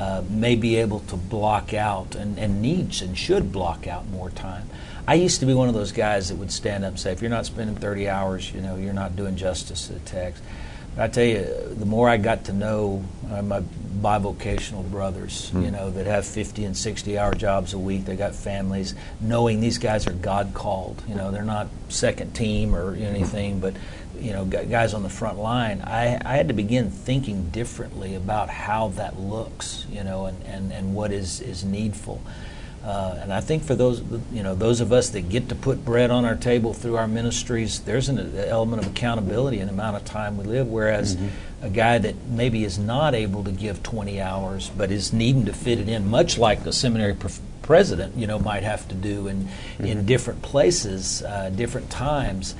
[0.00, 4.30] uh, may be able to block out and, and needs and should block out more
[4.30, 4.66] time.
[5.06, 7.20] I used to be one of those guys that would stand up and say, if
[7.20, 10.42] you're not spending 30 hours, you know, you're not doing justice to the text.
[10.96, 11.42] But I tell you,
[11.76, 13.60] the more I got to know uh, my
[14.00, 18.34] bivocational brothers, you know, that have 50 and 60 hour jobs a week, they got
[18.34, 21.02] families, knowing these guys are God called.
[21.06, 23.74] You know, they're not second team or anything, but
[24.20, 28.50] you know, guys on the front line, I, I had to begin thinking differently about
[28.50, 32.20] how that looks, you know, and, and, and what is, is needful.
[32.84, 34.02] Uh, and I think for those,
[34.32, 37.06] you know, those of us that get to put bread on our table through our
[37.06, 40.66] ministries, there's an element of accountability in the amount of time we live.
[40.66, 41.18] Whereas
[41.60, 45.52] a guy that maybe is not able to give 20 hours, but is needing to
[45.52, 49.28] fit it in, much like the seminary prof- president, you know, might have to do
[49.28, 49.48] in
[49.78, 52.54] in different places, uh, different times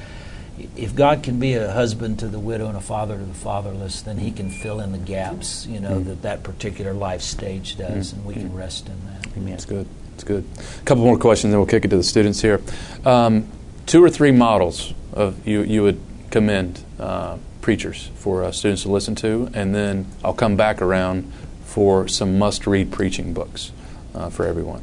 [0.77, 4.03] if God can be a husband to the widow and a father to the fatherless,
[4.03, 8.13] then He can fill in the gaps, you know, that that particular life stage does,
[8.13, 9.27] and we can rest in that.
[9.51, 9.87] That's good.
[10.13, 10.45] That's good.
[10.81, 12.61] A couple more questions, then we'll kick it to the students here.
[13.05, 13.49] Um,
[13.87, 18.91] two or three models of you you would commend uh, preachers for uh, students to
[18.91, 21.33] listen to, and then I'll come back around
[21.65, 23.73] for some must-read preaching books
[24.15, 24.83] uh, for everyone.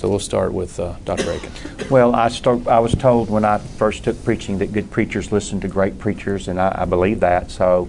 [0.00, 1.30] So we'll start with uh, Dr.
[1.30, 1.52] Akin.
[1.90, 5.60] Well, I, start, I was told when I first took preaching that good preachers listen
[5.60, 7.50] to great preachers, and I, I believe that.
[7.50, 7.86] So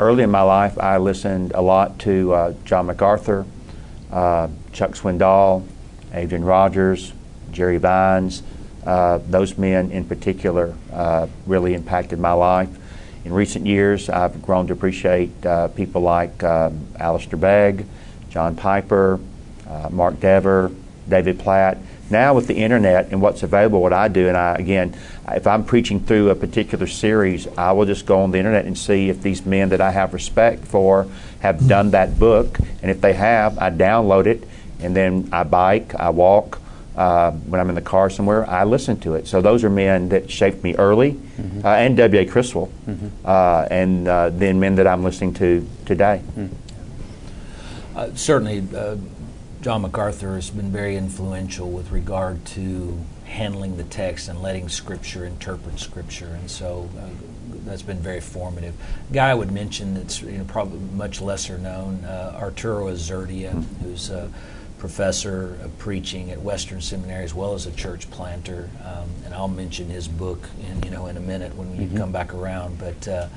[0.00, 3.46] early in my life, I listened a lot to uh, John MacArthur,
[4.10, 5.64] uh, Chuck Swindoll,
[6.12, 7.12] Adrian Rogers,
[7.52, 8.42] Jerry Vines.
[8.84, 12.70] Uh, those men in particular uh, really impacted my life.
[13.24, 17.86] In recent years, I've grown to appreciate uh, people like um, Alistair Begg,
[18.30, 19.20] John Piper,
[19.90, 20.72] Mark Dever,
[21.08, 21.78] David Platt.
[22.10, 24.94] Now with the internet and what's available, what I do, and I again,
[25.28, 28.76] if I'm preaching through a particular series, I will just go on the internet and
[28.76, 31.06] see if these men that I have respect for
[31.40, 34.46] have done that book, and if they have, I download it,
[34.80, 36.60] and then I bike, I walk.
[36.94, 39.26] Uh, when I'm in the car somewhere, I listen to it.
[39.26, 41.64] So those are men that shaped me early, mm-hmm.
[41.64, 42.26] uh, and W.A.
[42.26, 43.08] Criswell, mm-hmm.
[43.24, 46.20] uh, and uh, then men that I'm listening to today.
[46.36, 48.18] Mm.
[48.18, 48.96] certainly, uh,
[49.62, 55.24] John MacArthur has been very influential with regard to handling the text and letting Scripture
[55.24, 57.06] interpret Scripture, and so uh,
[57.64, 58.74] that's been very formative.
[59.08, 63.52] A guy I would mention that's you know, probably much lesser known, uh, Arturo Azurdia,
[63.84, 64.32] who's a
[64.78, 69.46] professor of preaching at Western Seminary as well as a church planter, um, and I'll
[69.46, 71.98] mention his book in you know in a minute when you mm-hmm.
[71.98, 73.06] come back around, but.
[73.06, 73.28] Uh,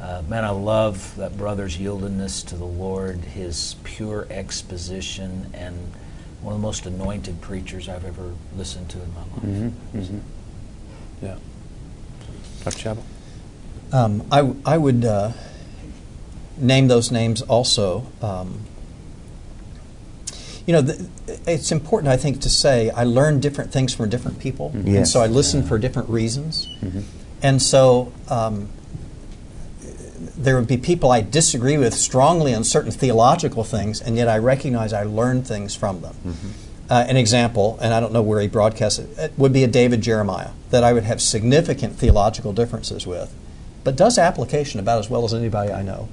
[0.00, 5.92] uh, man, I love that brother's yieldedness to the Lord, his pure exposition, and
[6.42, 9.30] one of the most anointed preachers I've ever listened to in my life.
[9.32, 9.98] Mm-hmm.
[9.98, 10.18] Mm-hmm.
[11.22, 11.36] Yeah.
[12.64, 12.76] Dr.
[12.76, 13.02] Chapell?
[13.92, 15.32] Um, I, w- I would uh,
[16.58, 18.06] name those names also.
[18.20, 18.60] Um,
[20.66, 21.00] you know, th-
[21.46, 24.70] it's important, I think, to say I learn different things from different people.
[24.70, 24.88] Mm-hmm.
[24.88, 24.96] Yes.
[24.96, 25.68] And so I listen yeah.
[25.68, 26.66] for different reasons.
[26.80, 27.00] Mm-hmm.
[27.42, 28.68] And so um,
[30.36, 34.38] there would be people I disagree with strongly on certain theological things, and yet I
[34.38, 36.14] recognize I learn things from them.
[36.26, 36.48] Mm-hmm.
[36.90, 39.68] Uh, an example, and I don't know where he broadcasts it, it, would be a
[39.68, 43.34] David Jeremiah that I would have significant theological differences with,
[43.84, 46.08] but does application about as well as anybody I know.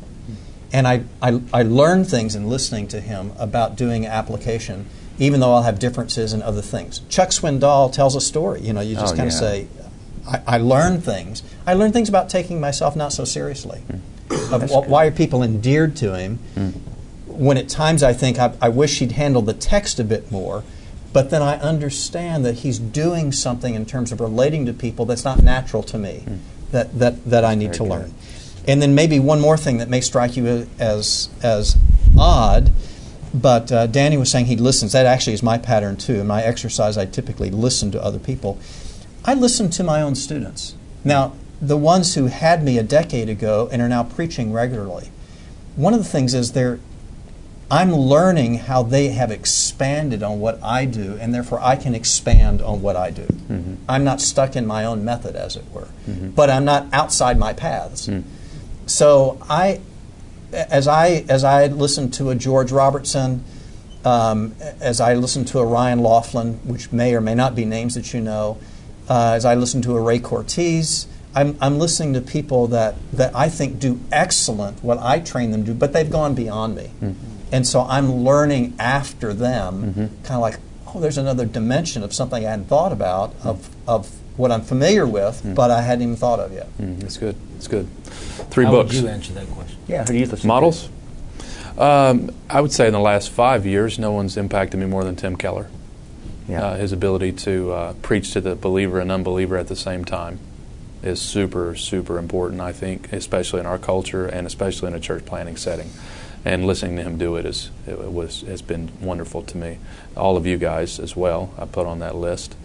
[0.74, 4.86] And I, I, I learn things in listening to him about doing application,
[5.20, 7.02] even though I'll have differences in other things.
[7.10, 8.62] Chuck Swindoll tells a story.
[8.62, 9.40] You know, you just oh, kind of yeah.
[9.40, 9.68] say,
[10.26, 11.44] I, I learn things.
[11.68, 13.84] I learn things about taking myself not so seriously.
[13.92, 14.00] Mm
[14.52, 16.40] of why are people endeared to him.
[16.56, 16.74] Mm.
[17.28, 20.64] When at times I think I, I wish he'd handled the text a bit more,
[21.14, 25.24] but then I understand that he's doing something in terms of relating to people that's
[25.24, 26.40] not natural to me, mm.
[26.72, 27.90] that, that, that I need Very to good.
[27.90, 28.14] learn.
[28.68, 31.78] And then maybe one more thing that may strike you as, as
[32.18, 32.72] odd,
[33.34, 34.92] but uh, Danny was saying he listens.
[34.92, 36.20] That actually is my pattern too.
[36.20, 38.60] In my exercise, I typically listen to other people.
[39.24, 40.76] I listen to my own students.
[41.04, 45.12] Now, the ones who had me a decade ago and are now preaching regularly.
[45.76, 46.80] One of the things is they're
[47.72, 52.62] I'm learning how they have expanded on what I do, and therefore I can expand
[52.62, 53.24] on what I do.
[53.24, 53.76] Mm-hmm.
[53.88, 56.32] I'm not stuck in my own method, as it were, mm-hmm.
[56.32, 58.08] but I'm not outside my paths.
[58.08, 58.24] Mm.
[58.88, 59.80] So I,
[60.52, 63.46] as I as I listen to a George Robertson,
[64.04, 67.96] um, as I listen to a Ryan Laughlin, which may or may not be names
[67.96, 68.58] that you know,
[69.08, 73.36] uh, as I listen to a Ray Cortese, I'm, I'm listening to people that, that
[73.36, 76.92] I think do excellent what I train them to do, but they've gone beyond me.
[77.02, 77.14] Mm-hmm.
[77.54, 80.24] And so I'm learning after them, mm-hmm.
[80.24, 83.50] kind of like, oh, there's another dimension of something I hadn't thought about, mm-hmm.
[83.50, 85.54] of, of what I'm familiar with, mm-hmm.
[85.54, 86.68] but I hadn't even thought of yet.
[86.78, 87.00] Mm-hmm.
[87.00, 87.36] That's good.
[87.54, 87.88] That's good.
[88.50, 88.96] Three How books.
[88.96, 89.78] Would you answer that question?
[89.88, 90.90] Yeah, who do you listen Models?
[91.78, 95.16] Um, I would say in the last five years, no one's impacted me more than
[95.16, 95.70] Tim Keller.
[96.48, 96.64] Yeah.
[96.64, 100.40] Uh, his ability to uh, preach to the believer and unbeliever at the same time
[101.04, 105.26] is super, super important, I think, especially in our culture and especially in a church
[105.26, 105.90] planting setting.
[106.44, 109.78] And listening to him do it is it was has been wonderful to me.
[110.18, 111.54] All of you guys as well.
[111.58, 112.56] I put on that list.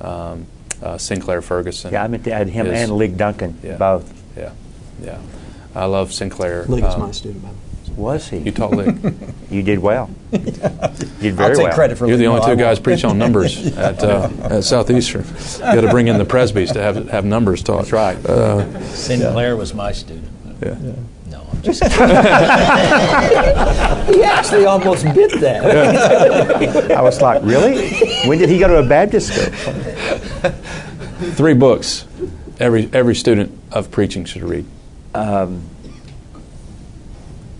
[0.00, 0.46] Um,
[0.82, 1.92] uh, Sinclair Ferguson.
[1.92, 4.12] Yeah, I meant to add him is, and Lig Duncan yeah, both.
[4.36, 4.52] Yeah,
[5.00, 5.20] yeah.
[5.74, 6.64] I love Sinclair.
[6.66, 7.60] Lig is um, my student, by the way.
[7.96, 8.38] Was he?
[8.38, 9.14] You taught Lig.
[9.50, 10.10] you did well.
[11.24, 11.74] You did very I'll take well.
[11.74, 15.24] credit for You're the only two guys preaching preach on numbers at, uh, at Southeastern.
[15.24, 17.78] You got to bring in the presbys to have have numbers taught.
[17.78, 18.16] That's right.
[18.26, 19.54] Uh, Sinclair yeah.
[19.54, 20.28] was my student.
[20.60, 20.76] Yeah.
[20.80, 20.92] yeah.
[21.30, 21.82] No, I'm just
[24.14, 26.90] he actually almost bit that.
[26.90, 27.90] I was like, really?
[28.28, 29.50] When did he go to a Baptist school?
[31.32, 32.04] Three books
[32.58, 34.66] every every student of preaching should read.
[35.14, 35.62] Um,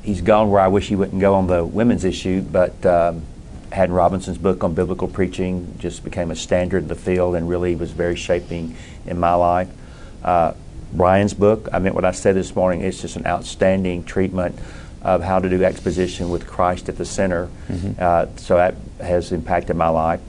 [0.05, 3.23] he's gone where I wish he wouldn't go on the women's issue, but um,
[3.73, 7.75] Haddon Robinson's book on biblical preaching just became a standard in the field and really
[7.75, 8.77] was very shaping
[9.07, 9.69] in my life.
[10.23, 10.53] Uh,
[10.93, 14.59] Bryan's book, I meant what I said this morning, it's just an outstanding treatment
[15.03, 17.49] of how to do exposition with Christ at the center.
[17.69, 17.93] Mm-hmm.
[17.99, 20.21] Uh, so that has impacted my life.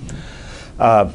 [0.79, 1.11] Uh,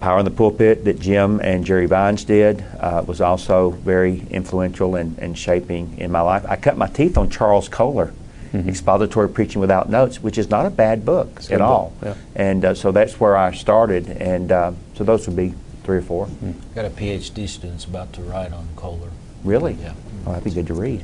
[0.00, 4.96] Power in the Pulpit that Jim and Jerry Vines did uh, was also very influential
[4.96, 6.44] in, in, shaping in my life.
[6.48, 8.12] I cut my teeth on Charles Koller,
[8.52, 8.68] mm-hmm.
[8.68, 11.92] Expository Preaching Without Notes, which is not a bad book it's at all.
[12.00, 12.16] Book.
[12.16, 12.22] Yeah.
[12.36, 14.08] And uh, so that's where I started.
[14.08, 18.12] And uh, so those would be three or 4 mm Got a PhD student's about
[18.12, 19.10] to write on Koller.
[19.42, 19.74] Really?
[19.74, 19.94] Yeah.
[20.26, 21.02] Oh, that'd be good to read.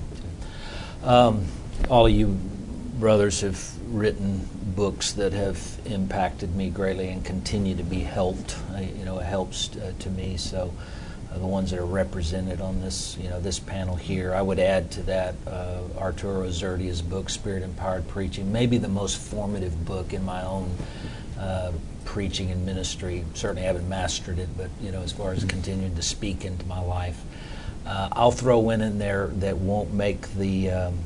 [1.03, 1.47] Um,
[1.89, 2.39] all of you
[2.99, 3.59] brothers have
[3.95, 8.59] written books that have impacted me greatly and continue to be helped.
[8.75, 10.37] Uh, you know, it helps uh, to me.
[10.37, 10.75] So,
[11.33, 14.59] uh, the ones that are represented on this, you know, this panel here, I would
[14.59, 20.13] add to that uh, Arturo Azurdia's book, Spirit Empowered Preaching, maybe the most formative book
[20.13, 20.77] in my own
[21.39, 21.73] uh,
[22.05, 23.25] preaching and ministry.
[23.35, 26.67] Certainly, I haven't mastered it, but you know, as far as continuing to speak into
[26.67, 27.21] my life,
[27.87, 30.99] uh, I'll throw one in there that won't make the um,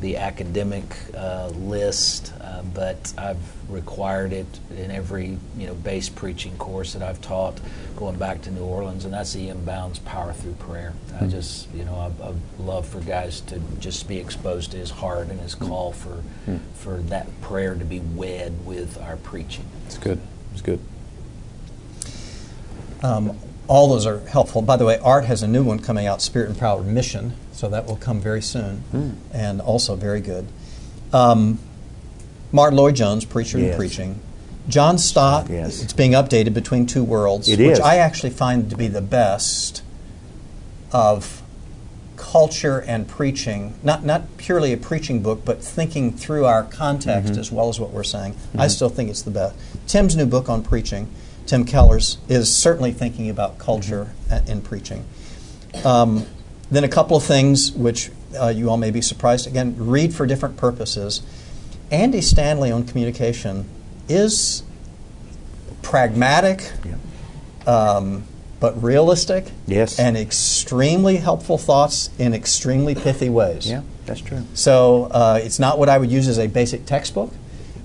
[0.00, 0.84] the academic
[1.16, 3.38] uh, list, uh, but I've
[3.70, 7.58] required it in every you know base preaching course that I've taught
[7.96, 9.64] going back to New Orleans, and that's E.M.
[9.64, 10.92] Bounds' Power Through Prayer.
[11.08, 11.24] Mm-hmm.
[11.24, 14.90] I just you know I, I, love for guys to just be exposed to his
[14.90, 15.66] heart and his hmm.
[15.66, 16.58] call for mm-hmm.
[16.74, 19.64] for that prayer to be wed with our preaching.
[19.86, 20.20] It's good.
[20.52, 20.80] It's good.
[23.02, 23.38] Um,
[23.68, 24.62] all those are helpful.
[24.62, 27.86] By the way, Art has a new one coming out, Spirit Empowered Mission so that
[27.86, 29.14] will come very soon, mm.
[29.32, 30.46] and also very good.
[31.12, 31.58] Um,
[32.52, 33.68] Martyn Lloyd-Jones, preacher yes.
[33.68, 34.20] and preaching.
[34.68, 35.82] John Stott, yes.
[35.82, 37.80] it's being updated between two worlds, it which is.
[37.80, 39.82] I actually find to be the best
[40.92, 41.42] of
[42.16, 43.74] culture and preaching.
[43.82, 47.40] Not not purely a preaching book, but thinking through our context mm-hmm.
[47.40, 48.34] as well as what we're saying.
[48.34, 48.60] Mm-hmm.
[48.60, 49.56] I still think it's the best.
[49.86, 51.08] Tim's new book on preaching,
[51.46, 54.50] Tim Keller's, is certainly thinking about culture mm-hmm.
[54.50, 55.06] in preaching.
[55.84, 56.26] Um,
[56.70, 59.46] then a couple of things which uh, you all may be surprised.
[59.46, 61.22] Again, read for different purposes.
[61.90, 63.68] Andy Stanley on communication
[64.08, 64.62] is
[65.82, 67.72] pragmatic, yeah.
[67.72, 68.24] um,
[68.58, 69.52] but realistic.
[69.66, 69.98] Yes.
[69.98, 73.70] And extremely helpful thoughts in extremely pithy ways.
[73.70, 74.44] Yeah, that's true.
[74.54, 77.32] So uh, it's not what I would use as a basic textbook,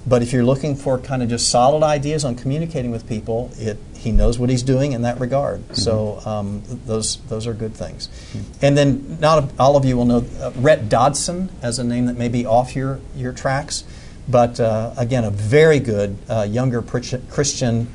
[0.08, 3.78] but if you're looking for kind of just solid ideas on communicating with people, it
[4.02, 5.62] he knows what he's doing in that regard.
[5.62, 5.74] Mm-hmm.
[5.76, 8.08] So um, those those are good things.
[8.08, 8.66] Mm-hmm.
[8.66, 12.18] And then not all of you will know uh, Rhett Dodson as a name that
[12.18, 13.84] may be off your your tracks,
[14.28, 17.88] but uh, again a very good uh, younger Christian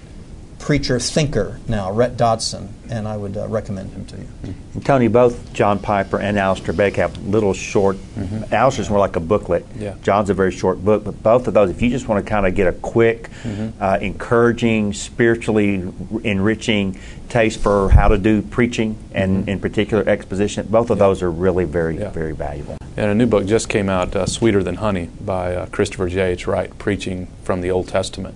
[0.59, 4.55] preacher thinker now, Rhett Dodson, and I would uh, recommend him to you.
[4.75, 7.97] And Tony, both John Piper and Alistair Begg have little short.
[7.97, 8.55] Mm-hmm.
[8.55, 9.65] Alistair's more like a booklet.
[9.77, 9.95] Yeah.
[10.03, 12.47] John's a very short book, but both of those, if you just want to kind
[12.47, 13.83] of get a quick, mm-hmm.
[13.83, 15.93] uh, encouraging, spiritually
[16.25, 19.51] enriching taste for how to do preaching and, mm-hmm.
[19.51, 21.07] in particular, exposition, both of yeah.
[21.07, 22.11] those are really very, yeah.
[22.11, 22.77] very valuable.
[22.97, 26.47] And a new book just came out, uh, Sweeter Than Honey, by uh, Christopher J.H.
[26.47, 28.35] Wright, preaching from the Old Testament,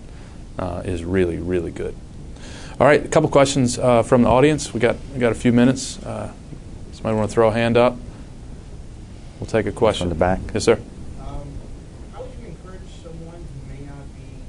[0.58, 1.94] uh, is really, really good.
[2.80, 4.72] All right, a couple questions uh, from the audience.
[4.72, 6.02] We got we got a few minutes.
[6.02, 6.32] Uh,
[6.92, 7.94] somebody want to throw a hand up?
[9.38, 10.08] We'll take a question.
[10.08, 10.40] From the back.
[10.54, 10.80] Yes, sir.
[11.20, 11.46] Um,
[12.14, 14.40] how would you encourage someone who may not be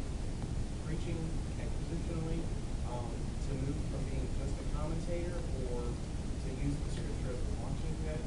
[0.87, 1.17] preaching
[1.59, 2.39] expositionally
[2.87, 3.11] um,
[3.49, 5.35] to move from being just a commentator
[5.73, 8.19] or to use the scripture as a launching pad?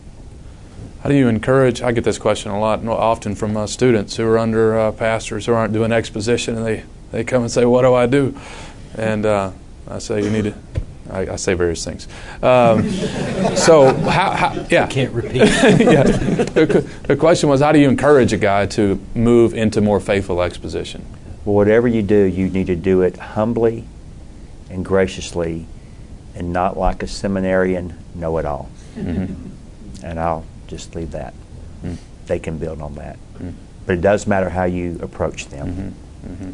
[1.03, 1.81] How do you encourage?
[1.81, 5.47] I get this question a lot, often from uh, students who are under uh, pastors
[5.47, 8.39] who aren't doing exposition, and they, they come and say, "What do I do?"
[8.99, 9.53] And uh,
[9.89, 10.55] I say you need to.
[11.11, 12.09] I, I say various things.
[12.43, 12.89] Um,
[13.57, 14.85] so how, how, Yeah.
[14.85, 15.35] I can't repeat.
[15.43, 16.03] yeah.
[16.03, 20.43] The, the question was, how do you encourage a guy to move into more faithful
[20.43, 21.05] exposition?
[21.45, 23.85] Well, whatever you do, you need to do it humbly
[24.71, 25.67] and graciously,
[26.35, 28.71] and not like a seminarian know-it-all.
[28.97, 30.05] Mm-hmm.
[30.05, 31.35] And I'll just leave that.
[31.85, 31.99] Mm.
[32.27, 33.19] They can build on that.
[33.39, 33.53] Mm.
[33.87, 35.95] But it does matter how you approach them.
[36.25, 36.33] Mm-hmm.
[36.33, 36.51] Mm-hmm.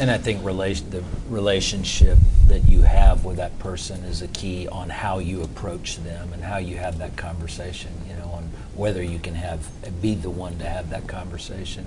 [0.00, 2.16] And I think relation, the relationship
[2.48, 6.42] that you have with that person is a key on how you approach them and
[6.42, 7.92] how you have that conversation.
[8.08, 8.44] You know, on
[8.74, 9.68] whether you can have
[10.00, 11.86] be the one to have that conversation.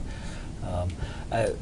[0.64, 0.90] Um,
[1.32, 1.54] I,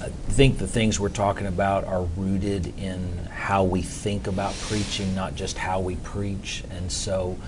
[0.00, 5.14] I think the things we're talking about are rooted in how we think about preaching,
[5.14, 6.64] not just how we preach.
[6.72, 7.38] And so,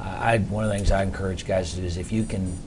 [0.00, 2.58] I one of the things I encourage guys to do is if you can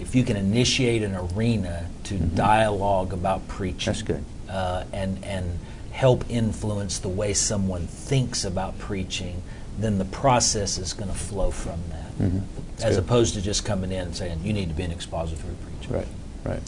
[0.00, 2.34] if you can initiate an arena to mm-hmm.
[2.34, 3.92] dialogue about preaching.
[3.92, 5.58] That's good uh, and and
[5.92, 9.42] help influence the way someone thinks about preaching,
[9.78, 12.38] then the process is going to flow from that, mm-hmm.
[12.82, 13.04] as good.
[13.04, 15.94] opposed to just coming in and saying you need to be an expository preacher.
[15.94, 16.08] Right.
[16.44, 16.62] Right.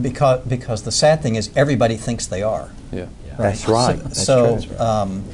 [0.00, 2.70] Because because the sad thing is everybody thinks they are.
[2.90, 3.06] Yeah.
[3.26, 3.36] yeah.
[3.36, 3.98] That's right.
[4.14, 4.80] So, That's so right.
[4.80, 5.24] um,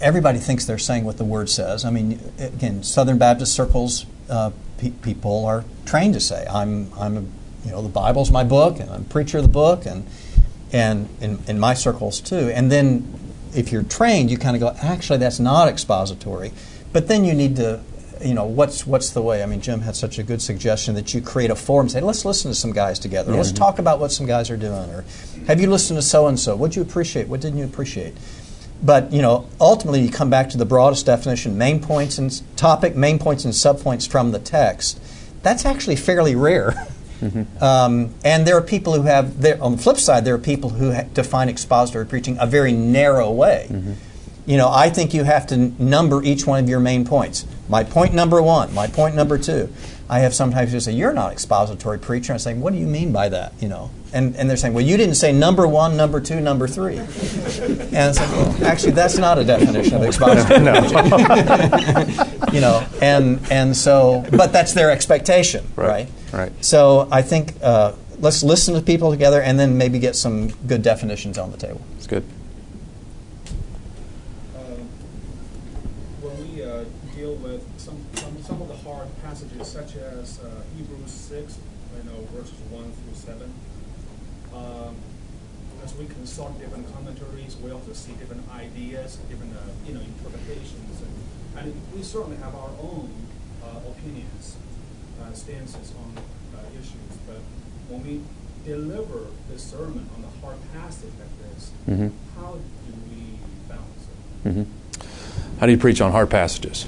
[0.00, 1.84] everybody thinks they're saying what the word says.
[1.84, 7.16] I mean, again, Southern Baptist circles, uh, pe- people are trained to say, "I'm I'm
[7.16, 7.24] a
[7.68, 10.06] you know, the Bible's my book, and I'm preacher of the book, and
[10.72, 12.50] and in, in my circles too.
[12.54, 13.12] And then
[13.54, 16.52] if you're trained, you kind of go, actually, that's not expository.
[16.92, 17.80] But then you need to,
[18.22, 19.42] you know, what's what's the way?
[19.42, 21.90] I mean, Jim had such a good suggestion that you create a forum.
[21.90, 23.32] Say, let's listen to some guys together.
[23.32, 24.90] Let's talk about what some guys are doing.
[24.90, 25.04] Or
[25.46, 26.56] have you listened to so and so?
[26.56, 27.28] What did you appreciate?
[27.28, 28.14] What didn't you appreciate?
[28.82, 32.96] But you know, ultimately, you come back to the broadest definition: main points and topic,
[32.96, 35.00] main points and subpoints from the text.
[35.42, 36.86] That's actually fairly rare.
[37.20, 37.62] Mm-hmm.
[37.62, 40.70] Um, and there are people who have, there, on the flip side, there are people
[40.70, 43.68] who ha- define expository preaching a very narrow way.
[43.70, 43.92] Mm-hmm.
[44.46, 47.44] You know, I think you have to number each one of your main points.
[47.68, 49.70] My point number one, my point number two.
[50.10, 53.12] I have sometimes people say, "You're not expository preacher." I'm saying, "What do you mean
[53.12, 56.18] by that?" You know, and and they're saying, "Well, you didn't say number one, number
[56.18, 56.96] two, number three.
[56.96, 57.10] and
[57.92, 60.80] it's like, well, actually, that's not a definition of expository no.
[60.80, 62.26] preaching.
[62.54, 65.88] you know, and and so, but that's their expectation, right?
[65.88, 66.08] Right.
[66.32, 66.52] Right.
[66.64, 70.82] So I think uh, let's listen to people together, and then maybe get some good
[70.82, 71.80] definitions on the table.
[71.96, 72.24] It's good.
[86.38, 87.56] consult different commentaries.
[87.56, 91.14] We also see different ideas, different uh, you know interpretations, and,
[91.56, 93.10] and, we certainly have our own
[93.64, 94.57] uh, opinions, uh,
[95.34, 96.22] stances on
[96.56, 97.16] uh, issues.
[97.26, 97.40] But
[97.88, 98.20] when we
[98.64, 102.40] deliver the sermon on the hard passage like this, mm-hmm.
[102.40, 104.06] how do we balance
[104.44, 104.48] it?
[104.48, 105.58] Mm-hmm.
[105.60, 106.84] How do you preach on hard passages?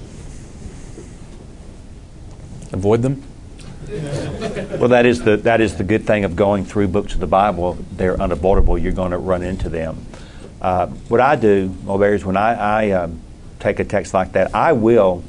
[2.72, 3.24] Avoid them
[3.91, 7.26] well, that is the that is the good thing of going through books of the
[7.26, 7.76] Bible.
[7.93, 8.78] They're unavoidable.
[8.78, 10.07] You're going to run into them.
[10.61, 13.09] Uh, what I do, Mulberry, is when I, I uh,
[13.59, 15.24] take a text like that, I will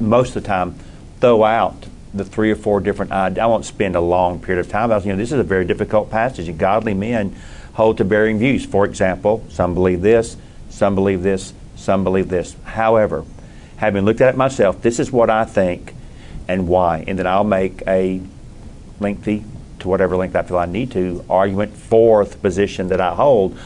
[0.00, 0.74] most of the time
[1.20, 3.12] throw out the three or four different.
[3.12, 4.90] I won't spend a long period of time.
[4.90, 7.36] Was, you know, this is a very difficult passage, and godly men
[7.74, 8.64] hold to varying views.
[8.64, 10.36] For example, some believe this,
[10.70, 12.56] some believe this, some believe this.
[12.64, 13.24] However,
[13.76, 15.94] having looked at it myself, this is what I think
[16.48, 17.04] and why.
[17.06, 18.22] And then I'll make a
[18.98, 19.44] lengthy,
[19.80, 23.58] to whatever length I feel I need to, argument for the position that I hold.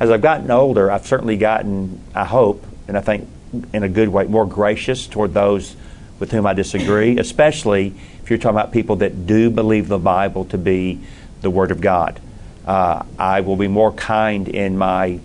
[0.00, 3.28] As I've gotten older, I've certainly gotten, I hope, and I think
[3.72, 5.76] in a good way, more gracious toward those
[6.18, 10.44] with whom I disagree, especially if you're talking about people that do believe the Bible
[10.46, 11.00] to be
[11.40, 12.20] the Word of God.
[12.66, 15.20] Uh, I will be more kind in my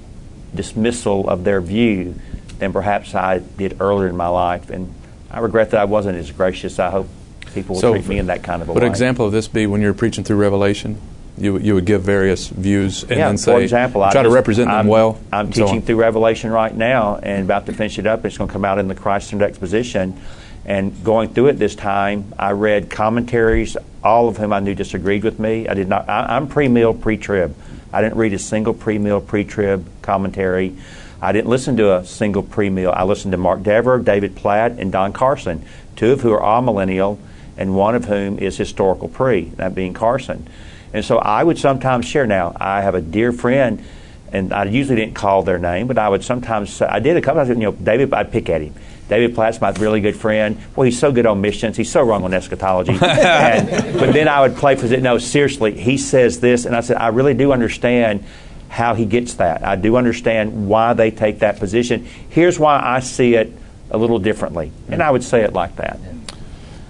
[0.56, 2.16] dismissal of their view
[2.60, 4.70] than perhaps I did earlier in my life.
[4.70, 4.94] And
[5.30, 6.80] I regret that I wasn't as gracious.
[6.80, 7.08] I hope
[7.54, 8.86] people will so treat me in that kind of a would way.
[8.86, 11.02] Would an example of this be when you're preaching through Revelation?
[11.36, 14.70] You, you would give various views and yeah, then say, for example, try to represent
[14.70, 15.20] them I'm, well.
[15.32, 18.24] I'm teaching so through Revelation right now and about to finish it up.
[18.24, 20.22] It's going to come out in the Christ Centered Exposition.
[20.66, 25.24] And going through it this time, I read commentaries, all of whom I knew disagreed
[25.24, 25.68] with me.
[25.68, 26.08] I did not.
[26.08, 27.56] I, I'm pre-mill, pre-trib.
[27.92, 30.76] I didn't read a single pre-mill, pre-trib commentary.
[31.22, 32.92] I didn't listen to a single pre-mill.
[32.94, 37.18] I listened to Mark Dever, David Platt, and Don Carson, two of who are amillennial,
[37.58, 40.48] and one of whom is historical pre, that being Carson.
[40.94, 42.26] And so I would sometimes share.
[42.26, 43.84] Now, I have a dear friend,
[44.32, 47.44] and I usually didn't call their name, but I would sometimes I did a couple
[47.44, 48.74] times, you know, David, I'd pick at him.
[49.10, 50.58] David Platt's my really good friend.
[50.76, 51.78] Well, he's so good on missions.
[51.78, 52.94] He's so wrong on eschatology.
[53.02, 56.98] and, but then I would play for no, seriously, he says this, and I said,
[56.98, 58.24] I really do understand
[58.70, 59.64] how he gets that.
[59.64, 62.06] I do understand why they take that position.
[62.30, 63.52] Here's why I see it
[63.92, 64.72] a little differently.
[64.90, 66.00] And I would say it like that.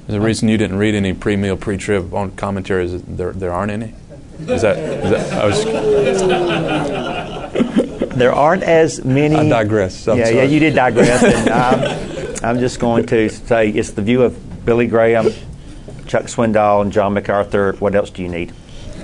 [0.08, 3.94] The reason you didn't read any pre-mill, pre-trib on commentaries there, there aren't any?
[4.40, 5.64] Is that, is that I was
[8.16, 9.36] there aren't as many.
[9.36, 10.08] I digress.
[10.08, 10.38] I'm yeah, sorry.
[10.38, 11.24] yeah, you did digress.
[11.24, 15.32] and I'm, I'm just going to say it's the view of Billy Graham,
[16.08, 17.74] Chuck Swindoll, and John MacArthur.
[17.80, 18.54] What else do you need?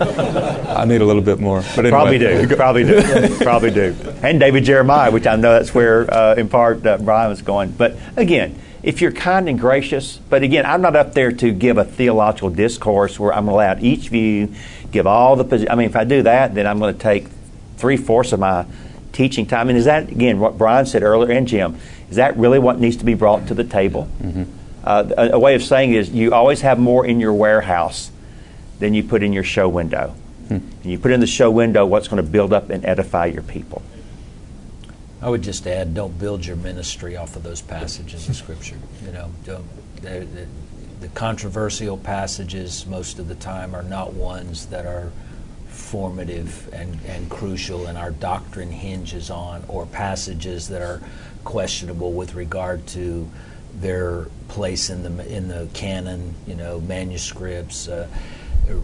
[0.02, 1.62] I need a little bit more.
[1.76, 1.92] But anyway.
[1.92, 2.56] Probably do.
[2.56, 3.38] Probably do.
[3.42, 3.96] Probably do.
[4.24, 7.72] And David Jeremiah, which I know that's where, uh, in part, uh, Bryan was going.
[7.72, 11.78] But again, if you're kind and gracious, but again, I'm not up there to give
[11.78, 14.54] a theological discourse where I'm allowed each view,
[14.92, 15.70] give all the.
[15.70, 17.28] I mean, if I do that, then I'm going to take
[17.78, 18.66] three fourths of my
[19.12, 19.70] teaching time.
[19.70, 21.78] And is that again what Bryan said earlier, and Jim?
[22.10, 24.10] Is that really what needs to be brought to the table?
[24.22, 24.44] Mm-hmm.
[24.84, 28.12] Uh, a, a way of saying is you always have more in your warehouse
[28.80, 30.16] than you put in your show window.
[30.48, 30.56] Hmm.
[30.56, 33.44] And you put in the show window what's going to build up and edify your
[33.44, 33.84] people.
[35.22, 38.78] I would just add, don't build your ministry off of those passages of Scripture.
[39.06, 39.62] You know, the,
[41.02, 45.12] the controversial passages most of the time are not ones that are
[45.90, 51.02] formative and, and crucial and our doctrine hinges on, or passages that are
[51.44, 53.28] questionable with regard to
[53.82, 57.88] their place in the in the canon, you know, manuscripts.
[57.88, 58.08] Uh,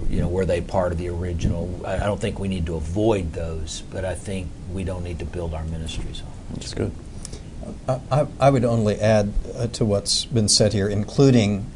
[0.10, 1.80] you know, were they part of the original?
[1.86, 5.20] I, I don't think we need to avoid those, but I think we don't need
[5.20, 6.28] to build our ministries on.
[6.28, 6.56] them.
[6.56, 6.92] That's good.
[7.88, 11.70] I, I would only add uh, to what's been said here, including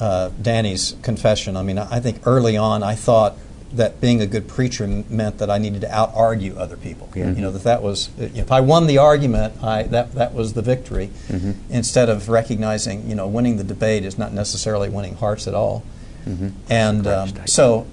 [0.00, 1.56] uh, Danny's confession.
[1.56, 3.36] I mean, I think early on I thought
[3.74, 7.08] that being a good preacher meant that I needed to out argue other people.
[7.14, 7.30] Yeah.
[7.30, 10.62] You know that that was if I won the argument, I that that was the
[10.62, 11.10] victory.
[11.28, 11.52] Mm-hmm.
[11.70, 15.84] Instead of recognizing, you know, winning the debate is not necessarily winning hearts at all.
[16.26, 16.48] Mm-hmm.
[16.70, 17.86] And um, so,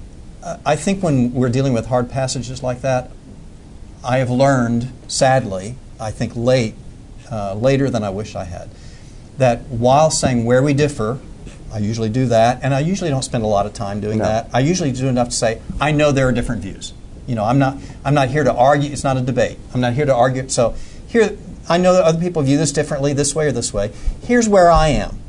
[0.43, 3.11] uh, I think when we're dealing with hard passages like that,
[4.03, 6.75] I have learned, sadly, I think late,
[7.32, 8.69] uh, later than I wish I had,
[9.38, 11.19] that while saying where we differ,
[11.74, 14.26] I usually do that, and I usually don't spend a lot of time doing No.
[14.26, 14.49] that.
[14.53, 16.93] I usually do enough to say I know there are different views.
[17.28, 18.91] You know, I'm not I'm not here to argue.
[18.91, 19.57] It's not a debate.
[19.74, 20.49] I'm not here to argue.
[20.49, 20.74] So
[21.07, 23.91] here, I know that other people view this differently, this way or this way.
[24.24, 25.20] Here's where I am,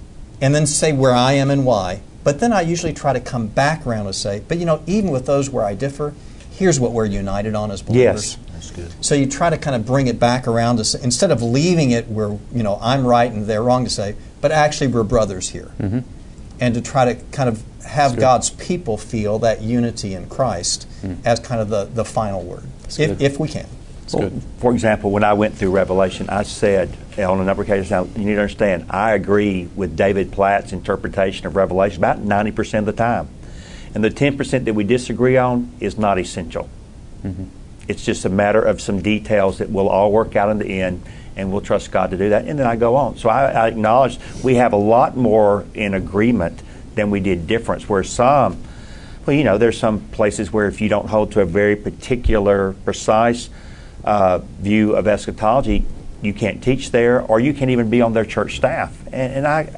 [0.41, 2.01] and then say where I am and why.
[2.25, 5.11] But then I usually try to come back around and say, but you know, even
[5.11, 6.15] with those where I differ,
[6.51, 8.37] here's what we're united on as believers.
[8.39, 8.47] Yes.
[8.53, 9.05] That's good.
[9.05, 11.91] So you try to kind of bring it back around to say, instead of leaving
[11.93, 15.51] it where you know I'm right and they're wrong to say, but actually we're brothers
[15.51, 16.01] here, Mm-hmm.
[16.61, 18.17] And to try to kind of have.
[18.17, 21.15] God's people feel that unity in Christ hmm.
[21.25, 22.65] as kind of the, the final word,
[22.99, 23.67] if, if we can.
[24.03, 24.43] That's Well, good.
[24.59, 28.05] For example, when I went through Revelation, I said on a number of occasions, now
[28.05, 32.87] you need to understand, I agree with David Platt's interpretation of Revelation about 90% of
[32.87, 33.29] the time.
[33.95, 36.69] And the 10% that we disagree on is not essential.
[37.25, 37.45] Mm-hmm.
[37.89, 41.03] It's just a matter of some details that will all work out in the end,
[41.37, 42.47] and we'll trust God to do that.
[42.47, 43.17] And then I go on.
[43.17, 46.63] So I, I acknowledge we have a lot more in agreement
[46.95, 48.63] than we did difference, where some
[49.27, 52.73] well, you know, there's some places where if you don't hold to a very particular,
[52.85, 53.51] precise
[54.03, 55.85] uh, view of eschatology,
[56.23, 58.99] you can't teach there, or you can't even be on their church staff.
[59.07, 59.75] And, and I,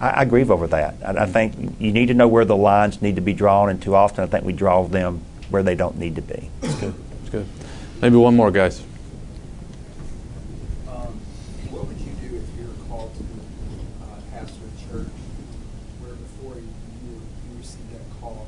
[0.00, 0.96] I, I grieve over that.
[1.02, 3.82] And I think you need to know where the lines need to be drawn, and
[3.82, 6.50] too often I think we draw them where they don't need to be.
[6.60, 6.94] That's good.
[7.32, 7.46] Good.
[8.02, 8.80] Maybe one more, guys.
[11.70, 13.24] What would you do if you were called to
[14.30, 15.08] pastor church
[16.00, 16.68] where before you,
[17.08, 18.46] you, you received that call,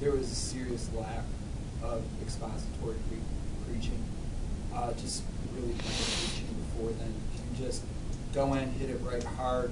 [0.00, 1.24] there was a serious lack
[1.82, 4.02] of expository pre- preaching,
[4.74, 5.22] uh, just
[5.56, 7.14] really preaching before then?
[7.34, 7.82] Can you just
[8.34, 9.70] go in, hit it right hard,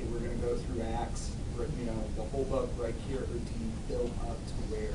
[0.00, 3.20] and we're going to go through Acts, or, you know, the whole book right here,
[3.20, 4.92] or do you build up to where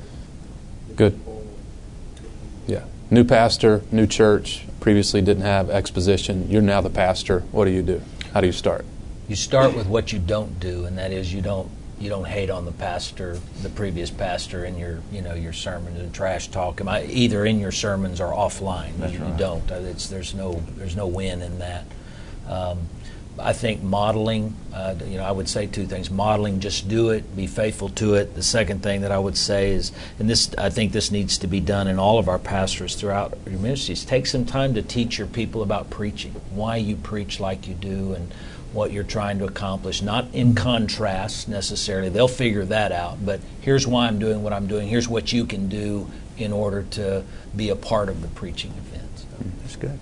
[0.88, 1.12] the Good.
[1.14, 1.44] people
[2.16, 2.30] could
[2.66, 2.72] be?
[2.72, 2.84] Yeah.
[3.14, 4.64] New pastor, new church.
[4.80, 6.50] Previously didn't have exposition.
[6.50, 7.44] You're now the pastor.
[7.52, 8.02] What do you do?
[8.32, 8.84] How do you start?
[9.28, 12.50] You start with what you don't do, and that is you don't you don't hate
[12.50, 16.80] on the pastor, the previous pastor, in your you know your sermon and trash talk
[16.80, 18.96] him either in your sermons or offline.
[18.98, 19.70] That's you, you don't.
[19.70, 21.84] It's, there's no there's no win in that.
[22.48, 22.80] Um,
[23.38, 24.54] I think modeling.
[24.72, 28.14] Uh, you know, I would say two things: modeling, just do it, be faithful to
[28.14, 28.34] it.
[28.34, 31.46] The second thing that I would say is, and this I think this needs to
[31.46, 34.04] be done in all of our pastors throughout your ministries.
[34.04, 38.14] Take some time to teach your people about preaching, why you preach like you do,
[38.14, 38.32] and
[38.72, 42.08] what you're trying to accomplish, not in contrast necessarily.
[42.08, 44.88] They'll figure that out, but here's why I'm doing what I'm doing.
[44.88, 47.24] Here's what you can do in order to
[47.54, 49.10] be a part of the preaching event.
[49.16, 49.26] So,
[49.62, 49.98] That's good.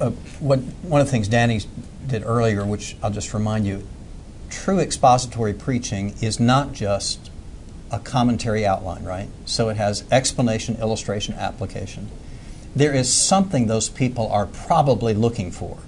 [0.00, 0.10] Uh,
[0.40, 1.60] what, one of the things Danny
[2.06, 3.86] did earlier, which I'll just remind you,
[4.50, 7.30] true expository preaching is not just
[7.90, 9.28] a commentary outline, right?
[9.44, 12.08] So it has explanation, illustration, application.
[12.74, 15.78] There is something those people are probably looking for.